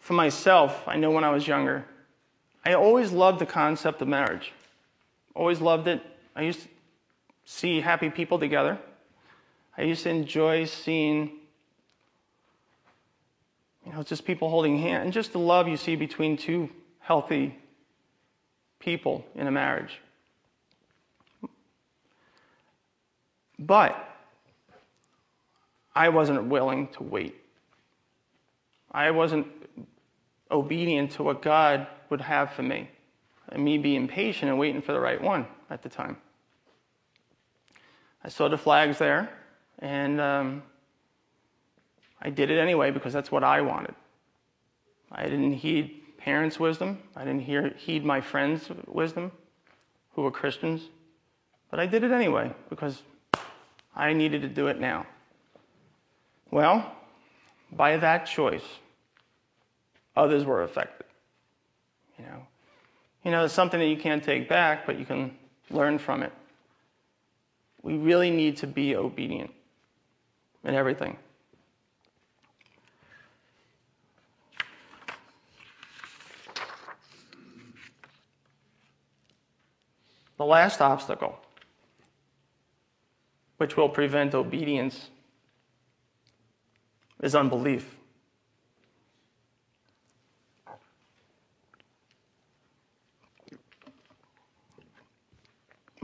for 0.00 0.14
myself, 0.14 0.88
I 0.88 0.96
know 0.96 1.10
when 1.10 1.22
I 1.22 1.30
was 1.30 1.46
younger, 1.46 1.84
I 2.68 2.74
always 2.74 3.12
loved 3.12 3.38
the 3.38 3.46
concept 3.46 4.02
of 4.02 4.08
marriage. 4.08 4.52
Always 5.34 5.62
loved 5.62 5.88
it. 5.88 6.02
I 6.36 6.42
used 6.42 6.60
to 6.60 6.68
see 7.46 7.80
happy 7.80 8.10
people 8.10 8.38
together. 8.38 8.78
I 9.78 9.84
used 9.84 10.02
to 10.02 10.10
enjoy 10.10 10.66
seeing, 10.66 11.30
you 13.86 13.92
know, 13.92 14.02
just 14.02 14.26
people 14.26 14.50
holding 14.50 14.76
hands 14.80 15.02
and 15.02 15.12
just 15.14 15.32
the 15.32 15.38
love 15.38 15.66
you 15.66 15.78
see 15.78 15.96
between 15.96 16.36
two 16.36 16.68
healthy 16.98 17.56
people 18.80 19.24
in 19.34 19.46
a 19.46 19.50
marriage. 19.50 19.98
But 23.58 23.96
I 25.94 26.10
wasn't 26.10 26.44
willing 26.44 26.88
to 26.88 27.02
wait. 27.02 27.34
I 28.92 29.10
wasn't 29.10 29.46
obedient 30.50 31.12
to 31.12 31.22
what 31.22 31.42
God 31.42 31.86
would 32.10 32.20
have 32.20 32.52
for 32.52 32.62
me. 32.62 32.90
And 33.50 33.64
me 33.64 33.78
being 33.78 34.08
patient 34.08 34.50
and 34.50 34.58
waiting 34.58 34.82
for 34.82 34.92
the 34.92 35.00
right 35.00 35.20
one 35.20 35.46
at 35.70 35.82
the 35.82 35.88
time. 35.88 36.18
I 38.22 38.28
saw 38.28 38.48
the 38.48 38.58
flags 38.58 38.98
there, 38.98 39.30
and 39.78 40.20
um, 40.20 40.62
I 42.20 42.30
did 42.30 42.50
it 42.50 42.58
anyway 42.58 42.90
because 42.90 43.12
that's 43.12 43.32
what 43.32 43.44
I 43.44 43.60
wanted. 43.62 43.94
I 45.10 45.24
didn't 45.24 45.54
heed 45.54 46.02
parents' 46.18 46.60
wisdom. 46.60 46.98
I 47.16 47.24
didn't 47.24 47.40
hear, 47.40 47.72
heed 47.76 48.04
my 48.04 48.20
friends' 48.20 48.68
wisdom 48.86 49.32
who 50.14 50.22
were 50.22 50.30
Christians. 50.30 50.82
But 51.70 51.80
I 51.80 51.86
did 51.86 52.04
it 52.04 52.10
anyway 52.10 52.52
because 52.68 53.02
I 53.94 54.12
needed 54.12 54.42
to 54.42 54.48
do 54.48 54.66
it 54.66 54.80
now. 54.80 55.06
Well, 56.50 56.92
by 57.72 57.96
that 57.98 58.26
choice, 58.26 58.64
others 60.18 60.44
were 60.44 60.62
affected. 60.62 61.06
You 62.18 62.24
know, 62.26 62.46
you 63.24 63.30
know, 63.30 63.44
it's 63.44 63.54
something 63.54 63.78
that 63.78 63.86
you 63.86 63.96
can't 63.96 64.22
take 64.22 64.48
back, 64.48 64.84
but 64.84 64.98
you 64.98 65.06
can 65.06 65.36
learn 65.70 65.98
from 65.98 66.22
it. 66.22 66.32
We 67.82 67.96
really 67.96 68.30
need 68.30 68.56
to 68.58 68.66
be 68.66 68.96
obedient 68.96 69.52
in 70.64 70.74
everything. 70.74 71.16
The 80.36 80.44
last 80.44 80.80
obstacle, 80.80 81.38
which 83.56 83.76
will 83.76 83.88
prevent 83.88 84.34
obedience, 84.34 85.10
is 87.20 87.34
unbelief. 87.34 87.97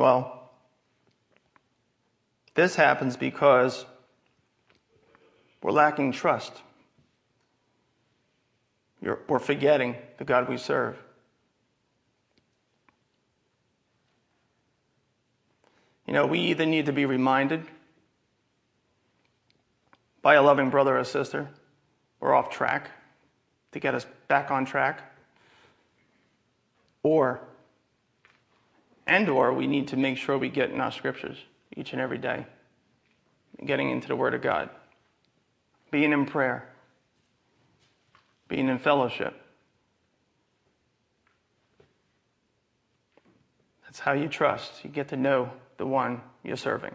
Well, 0.04 0.50
this 2.54 2.76
happens 2.76 3.16
because 3.16 3.86
we're 5.62 5.70
lacking 5.70 6.12
trust. 6.12 6.52
we're 9.00 9.38
forgetting 9.38 9.96
the 10.18 10.26
God 10.26 10.46
we 10.46 10.58
serve. 10.58 10.98
You 16.06 16.12
know, 16.12 16.26
we 16.26 16.38
either 16.38 16.66
need 16.66 16.84
to 16.84 16.92
be 16.92 17.06
reminded 17.06 17.64
by 20.20 20.34
a 20.34 20.42
loving 20.42 20.68
brother 20.68 20.98
or 20.98 21.04
sister 21.04 21.48
or 22.20 22.34
off 22.34 22.50
track 22.50 22.90
to 23.72 23.80
get 23.80 23.94
us 23.94 24.04
back 24.28 24.50
on 24.50 24.66
track, 24.66 25.00
or 27.02 27.40
and 29.06 29.28
or 29.28 29.52
we 29.52 29.66
need 29.66 29.88
to 29.88 29.96
make 29.96 30.16
sure 30.16 30.38
we 30.38 30.48
get 30.48 30.70
in 30.70 30.80
our 30.80 30.92
scriptures 30.92 31.36
each 31.76 31.92
and 31.92 32.00
every 32.00 32.18
day, 32.18 32.46
getting 33.64 33.90
into 33.90 34.08
the 34.08 34.16
Word 34.16 34.34
of 34.34 34.42
God, 34.42 34.70
being 35.90 36.12
in 36.12 36.26
prayer, 36.26 36.68
being 38.48 38.68
in 38.68 38.78
fellowship. 38.78 39.34
That's 43.84 43.98
how 43.98 44.12
you 44.12 44.28
trust. 44.28 44.84
You 44.84 44.90
get 44.90 45.08
to 45.08 45.16
know 45.16 45.50
the 45.76 45.86
one 45.86 46.20
you're 46.42 46.56
serving. 46.56 46.94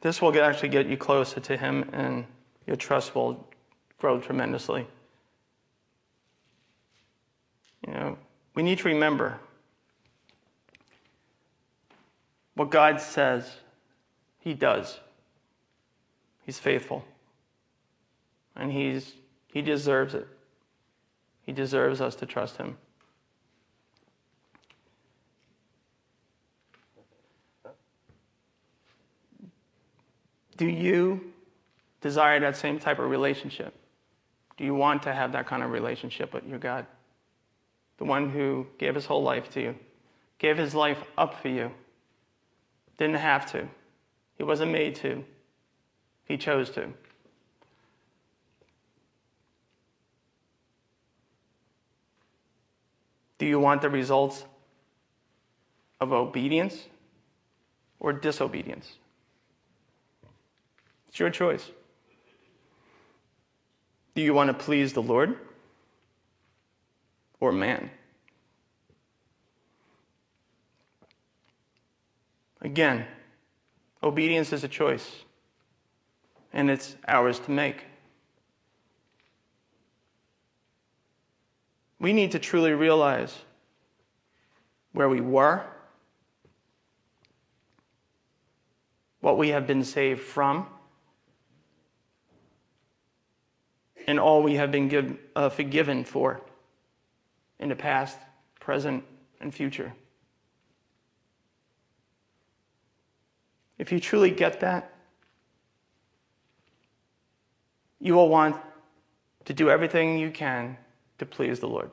This 0.00 0.20
will 0.20 0.36
actually 0.40 0.70
get 0.70 0.86
you 0.86 0.96
closer 0.96 1.38
to 1.38 1.56
Him, 1.56 1.88
and 1.92 2.24
your 2.66 2.74
trust 2.74 3.14
will 3.14 3.48
grow 3.98 4.20
tremendously. 4.20 4.88
You 7.86 7.92
know, 7.92 8.18
we 8.54 8.62
need 8.62 8.78
to 8.78 8.88
remember 8.88 9.38
what 12.54 12.70
God 12.70 13.00
says 13.00 13.56
He 14.38 14.54
does. 14.54 15.00
He's 16.44 16.58
faithful. 16.58 17.04
And 18.54 18.70
he's, 18.70 19.14
He 19.52 19.62
deserves 19.62 20.14
it. 20.14 20.26
He 21.44 21.52
deserves 21.52 22.00
us 22.00 22.14
to 22.16 22.26
trust 22.26 22.56
Him. 22.56 22.76
Do 30.56 30.68
you 30.68 31.32
desire 32.00 32.38
that 32.40 32.56
same 32.56 32.78
type 32.78 32.98
of 32.98 33.10
relationship? 33.10 33.74
Do 34.56 34.64
you 34.64 34.74
want 34.74 35.02
to 35.04 35.12
have 35.12 35.32
that 35.32 35.46
kind 35.46 35.62
of 35.62 35.70
relationship 35.70 36.32
with 36.32 36.46
your 36.46 36.58
God? 36.58 36.86
The 38.02 38.08
one 38.08 38.30
who 38.30 38.66
gave 38.78 38.96
his 38.96 39.06
whole 39.06 39.22
life 39.22 39.48
to 39.48 39.60
you, 39.60 39.76
gave 40.40 40.58
his 40.58 40.74
life 40.74 41.04
up 41.16 41.40
for 41.40 41.46
you. 41.46 41.70
Didn't 42.98 43.14
have 43.14 43.48
to, 43.52 43.68
he 44.36 44.42
wasn't 44.42 44.72
made 44.72 44.96
to, 44.96 45.24
he 46.24 46.36
chose 46.36 46.68
to. 46.70 46.88
Do 53.38 53.46
you 53.46 53.60
want 53.60 53.82
the 53.82 53.88
results 53.88 54.46
of 56.00 56.12
obedience 56.12 56.88
or 58.00 58.12
disobedience? 58.12 58.94
It's 61.06 61.20
your 61.20 61.30
choice. 61.30 61.70
Do 64.16 64.22
you 64.22 64.34
want 64.34 64.48
to 64.48 64.54
please 64.54 64.92
the 64.92 65.02
Lord? 65.02 65.36
Or 67.42 67.50
man. 67.50 67.90
Again, 72.60 73.04
obedience 74.00 74.52
is 74.52 74.62
a 74.62 74.68
choice, 74.68 75.24
and 76.52 76.70
it's 76.70 76.94
ours 77.08 77.40
to 77.40 77.50
make. 77.50 77.84
We 81.98 82.12
need 82.12 82.30
to 82.30 82.38
truly 82.38 82.70
realize 82.70 83.36
where 84.92 85.08
we 85.08 85.20
were, 85.20 85.64
what 89.20 89.36
we 89.36 89.48
have 89.48 89.66
been 89.66 89.82
saved 89.82 90.20
from, 90.20 90.68
and 94.06 94.20
all 94.20 94.44
we 94.44 94.54
have 94.54 94.70
been 94.70 94.86
give, 94.86 95.18
uh, 95.34 95.48
forgiven 95.48 96.04
for 96.04 96.40
in 97.62 97.68
the 97.68 97.76
past, 97.76 98.18
present, 98.58 99.04
and 99.40 99.54
future. 99.54 99.92
If 103.78 103.92
you 103.92 104.00
truly 104.00 104.30
get 104.30 104.60
that, 104.60 104.92
you 108.00 108.14
will 108.14 108.28
want 108.28 108.56
to 109.44 109.54
do 109.54 109.70
everything 109.70 110.18
you 110.18 110.30
can 110.30 110.76
to 111.18 111.24
please 111.24 111.60
the 111.60 111.68
Lord. 111.68 111.90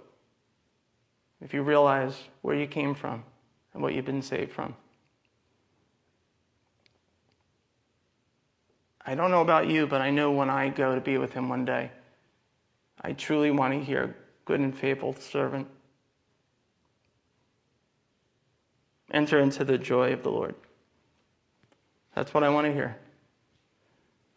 If 1.39 1.53
you 1.53 1.61
realize 1.61 2.15
where 2.41 2.55
you 2.55 2.65
came 2.65 2.95
from 2.95 3.23
and 3.73 3.83
what 3.83 3.93
you've 3.93 4.05
been 4.05 4.23
saved 4.23 4.51
from. 4.51 4.75
I 9.05 9.13
don't 9.15 9.31
know 9.31 9.41
about 9.41 9.67
you, 9.67 9.85
but 9.87 10.01
I 10.01 10.09
know 10.09 10.31
when 10.31 10.49
I 10.49 10.69
go 10.69 10.95
to 10.95 11.01
be 11.01 11.17
with 11.17 11.33
Him 11.33 11.47
one 11.47 11.63
day, 11.63 11.91
I 13.01 13.13
truly 13.13 13.51
want 13.51 13.73
to 13.73 13.83
hear 13.83 14.15
good 14.49 14.59
and 14.61 14.75
faithful 14.75 15.13
servant. 15.13 15.67
Enter 19.11 19.39
into 19.39 19.63
the 19.63 19.77
joy 19.77 20.11
of 20.11 20.23
the 20.23 20.31
Lord. 20.31 20.55
That's 22.15 22.33
what 22.33 22.43
I 22.43 22.49
want 22.49 22.65
to 22.65 22.73
hear. 22.73 22.97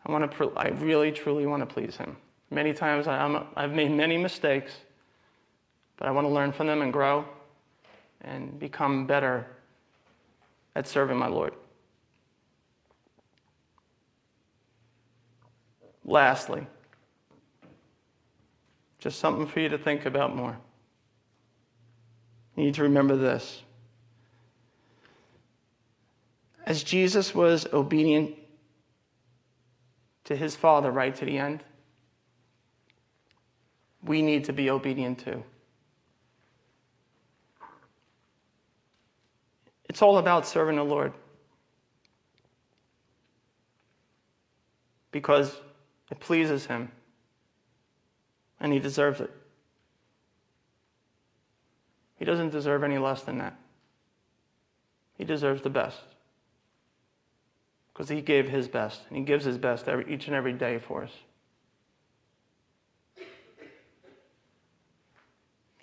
I 0.04 0.12
want 0.12 0.30
to. 0.30 0.52
I 0.54 0.68
really, 0.68 1.12
truly 1.12 1.46
want 1.46 1.66
to 1.66 1.74
please 1.74 1.96
Him. 1.96 2.18
Many 2.50 2.74
times 2.74 3.06
I, 3.06 3.24
am 3.24 3.46
I've 3.56 3.72
made 3.72 3.90
many 3.90 4.18
mistakes, 4.18 4.72
but 5.96 6.06
I 6.06 6.10
want 6.10 6.26
to 6.26 6.30
learn 6.30 6.52
from 6.52 6.66
them 6.66 6.82
and 6.82 6.92
grow, 6.92 7.24
and 8.20 8.58
become 8.58 9.06
better 9.06 9.46
at 10.76 10.86
serving 10.86 11.16
my 11.16 11.28
Lord. 11.28 11.54
Lastly, 16.04 16.66
just 19.02 19.18
something 19.18 19.46
for 19.46 19.58
you 19.58 19.68
to 19.68 19.78
think 19.78 20.06
about 20.06 20.36
more. 20.36 20.56
You 22.56 22.64
need 22.64 22.74
to 22.74 22.84
remember 22.84 23.16
this 23.16 23.62
As 26.64 26.84
Jesus 26.84 27.34
was 27.34 27.66
obedient 27.72 28.36
to 30.24 30.36
his 30.36 30.54
Father 30.54 30.92
right 30.92 31.14
to 31.16 31.24
the 31.24 31.36
end, 31.36 31.64
we 34.04 34.22
need 34.22 34.44
to 34.44 34.52
be 34.52 34.70
obedient 34.70 35.18
too. 35.18 35.42
It's 39.88 40.00
all 40.00 40.18
about 40.18 40.46
serving 40.46 40.76
the 40.76 40.84
Lord. 40.84 41.12
Because 45.10 45.60
it 46.10 46.18
pleases 46.20 46.64
Him. 46.64 46.90
And 48.62 48.72
He 48.72 48.78
deserves 48.78 49.20
it. 49.20 49.30
He 52.16 52.24
doesn't 52.24 52.50
deserve 52.50 52.84
any 52.84 52.96
less 52.96 53.22
than 53.22 53.38
that. 53.38 53.58
He 55.18 55.24
deserves 55.24 55.60
the 55.60 55.70
best. 55.70 55.98
Because 57.92 58.08
He 58.08 58.22
gave 58.22 58.48
His 58.48 58.68
best. 58.68 59.00
And 59.08 59.18
He 59.18 59.24
gives 59.24 59.44
His 59.44 59.58
best 59.58 59.88
every, 59.88 60.10
each 60.12 60.28
and 60.28 60.36
every 60.36 60.52
day 60.52 60.78
for 60.78 61.02
us. 61.02 61.10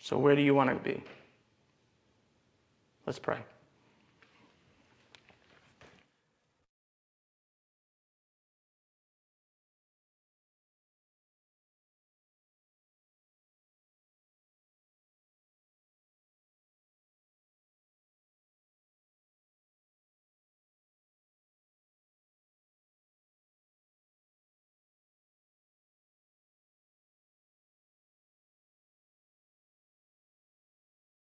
So, 0.02 0.18
where 0.18 0.36
do 0.36 0.42
you 0.42 0.56
want 0.56 0.70
to 0.70 0.76
be? 0.76 1.04
Let's 3.06 3.20
pray. 3.20 3.40